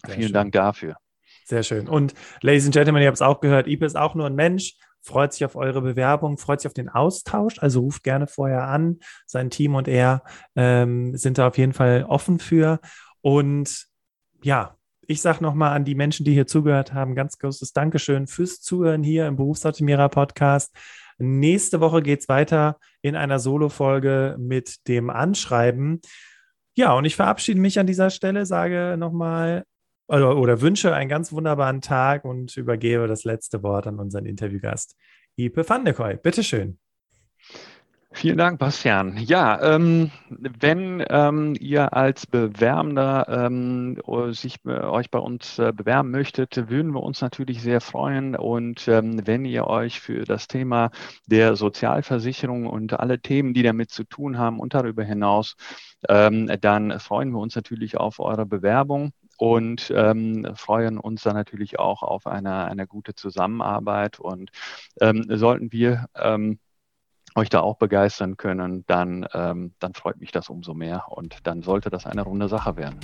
Sehr 0.06 0.14
Vielen 0.14 0.28
schön. 0.28 0.34
Dank 0.34 0.52
dafür. 0.52 0.96
Sehr 1.44 1.64
schön. 1.64 1.88
Und 1.88 2.14
Ladies 2.42 2.66
and 2.66 2.74
Gentlemen, 2.74 3.02
ihr 3.02 3.08
habt 3.08 3.16
es 3.16 3.22
auch 3.22 3.40
gehört, 3.40 3.66
Ipe 3.66 3.84
ist 3.84 3.96
auch 3.96 4.14
nur 4.14 4.26
ein 4.26 4.36
Mensch 4.36 4.76
freut 5.02 5.32
sich 5.32 5.44
auf 5.44 5.56
eure 5.56 5.82
Bewerbung, 5.82 6.38
freut 6.38 6.60
sich 6.60 6.68
auf 6.68 6.74
den 6.74 6.88
Austausch. 6.88 7.58
Also 7.58 7.80
ruft 7.80 8.02
gerne 8.02 8.26
vorher 8.26 8.68
an. 8.68 8.98
Sein 9.26 9.50
Team 9.50 9.74
und 9.74 9.88
er 9.88 10.22
ähm, 10.56 11.16
sind 11.16 11.38
da 11.38 11.48
auf 11.48 11.58
jeden 11.58 11.72
Fall 11.72 12.04
offen 12.08 12.38
für. 12.38 12.80
Und 13.22 13.86
ja, 14.42 14.76
ich 15.06 15.20
sage 15.22 15.42
nochmal 15.42 15.74
an 15.74 15.84
die 15.84 15.94
Menschen, 15.94 16.24
die 16.24 16.32
hier 16.32 16.46
zugehört 16.46 16.94
haben, 16.94 17.14
ganz 17.14 17.38
großes 17.38 17.72
Dankeschön 17.72 18.26
fürs 18.26 18.60
Zuhören 18.60 19.02
hier 19.02 19.26
im 19.26 19.36
Berufsoptimierer 19.36 20.08
Podcast. 20.08 20.74
Nächste 21.18 21.80
Woche 21.80 22.00
geht 22.00 22.20
es 22.20 22.28
weiter 22.28 22.78
in 23.02 23.16
einer 23.16 23.38
Solo-Folge 23.38 24.36
mit 24.38 24.86
dem 24.88 25.10
Anschreiben. 25.10 26.00
Ja, 26.74 26.92
und 26.94 27.04
ich 27.04 27.16
verabschiede 27.16 27.60
mich 27.60 27.78
an 27.78 27.86
dieser 27.86 28.10
Stelle, 28.10 28.46
sage 28.46 28.96
nochmal 28.96 29.64
oder, 30.10 30.36
oder 30.36 30.60
wünsche 30.60 30.94
einen 30.94 31.08
ganz 31.08 31.32
wunderbaren 31.32 31.80
Tag 31.80 32.24
und 32.24 32.56
übergebe 32.56 33.06
das 33.06 33.24
letzte 33.24 33.62
Wort 33.62 33.86
an 33.86 33.98
unseren 33.98 34.26
Interviewgast, 34.26 34.96
Ipe 35.36 35.68
van 35.68 35.84
der 35.84 35.94
Koy. 35.94 36.16
Bitteschön. 36.16 36.78
Vielen 38.12 38.38
Dank, 38.38 38.58
Bastian. 38.58 39.16
Ja, 39.18 39.62
ähm, 39.62 40.10
wenn 40.28 41.04
ähm, 41.08 41.54
ihr 41.60 41.94
als 41.94 42.26
Bewerbender 42.26 43.24
ähm, 43.28 43.98
sich 44.32 44.56
äh, 44.66 44.80
euch 44.80 45.12
bei 45.12 45.20
uns 45.20 45.60
äh, 45.60 45.72
bewerben 45.72 46.10
möchtet, 46.10 46.68
würden 46.68 46.92
wir 46.92 47.04
uns 47.04 47.20
natürlich 47.20 47.62
sehr 47.62 47.80
freuen. 47.80 48.34
Und 48.34 48.88
ähm, 48.88 49.24
wenn 49.26 49.44
ihr 49.44 49.68
euch 49.68 50.00
für 50.00 50.24
das 50.24 50.48
Thema 50.48 50.90
der 51.26 51.54
Sozialversicherung 51.54 52.66
und 52.66 52.98
alle 52.98 53.20
Themen, 53.20 53.54
die 53.54 53.62
damit 53.62 53.90
zu 53.90 54.02
tun 54.02 54.38
haben 54.38 54.58
und 54.58 54.74
darüber 54.74 55.04
hinaus, 55.04 55.54
ähm, 56.08 56.50
dann 56.60 56.98
freuen 56.98 57.30
wir 57.30 57.38
uns 57.38 57.54
natürlich 57.54 57.96
auf 57.96 58.18
eure 58.18 58.44
Bewerbung 58.44 59.12
und 59.40 59.90
ähm, 59.96 60.46
freuen 60.54 60.98
uns 60.98 61.22
dann 61.22 61.34
natürlich 61.34 61.78
auch 61.78 62.02
auf 62.02 62.26
eine, 62.26 62.66
eine 62.66 62.86
gute 62.86 63.14
Zusammenarbeit. 63.14 64.20
Und 64.20 64.50
ähm, 65.00 65.24
sollten 65.30 65.72
wir 65.72 66.08
ähm, 66.14 66.58
euch 67.34 67.48
da 67.48 67.60
auch 67.60 67.78
begeistern 67.78 68.36
können, 68.36 68.84
dann, 68.86 69.26
ähm, 69.32 69.72
dann 69.78 69.94
freut 69.94 70.20
mich 70.20 70.30
das 70.30 70.50
umso 70.50 70.74
mehr 70.74 71.06
und 71.08 71.38
dann 71.44 71.62
sollte 71.62 71.88
das 71.88 72.04
eine 72.04 72.20
runde 72.20 72.48
Sache 72.48 72.76
werden. 72.76 73.00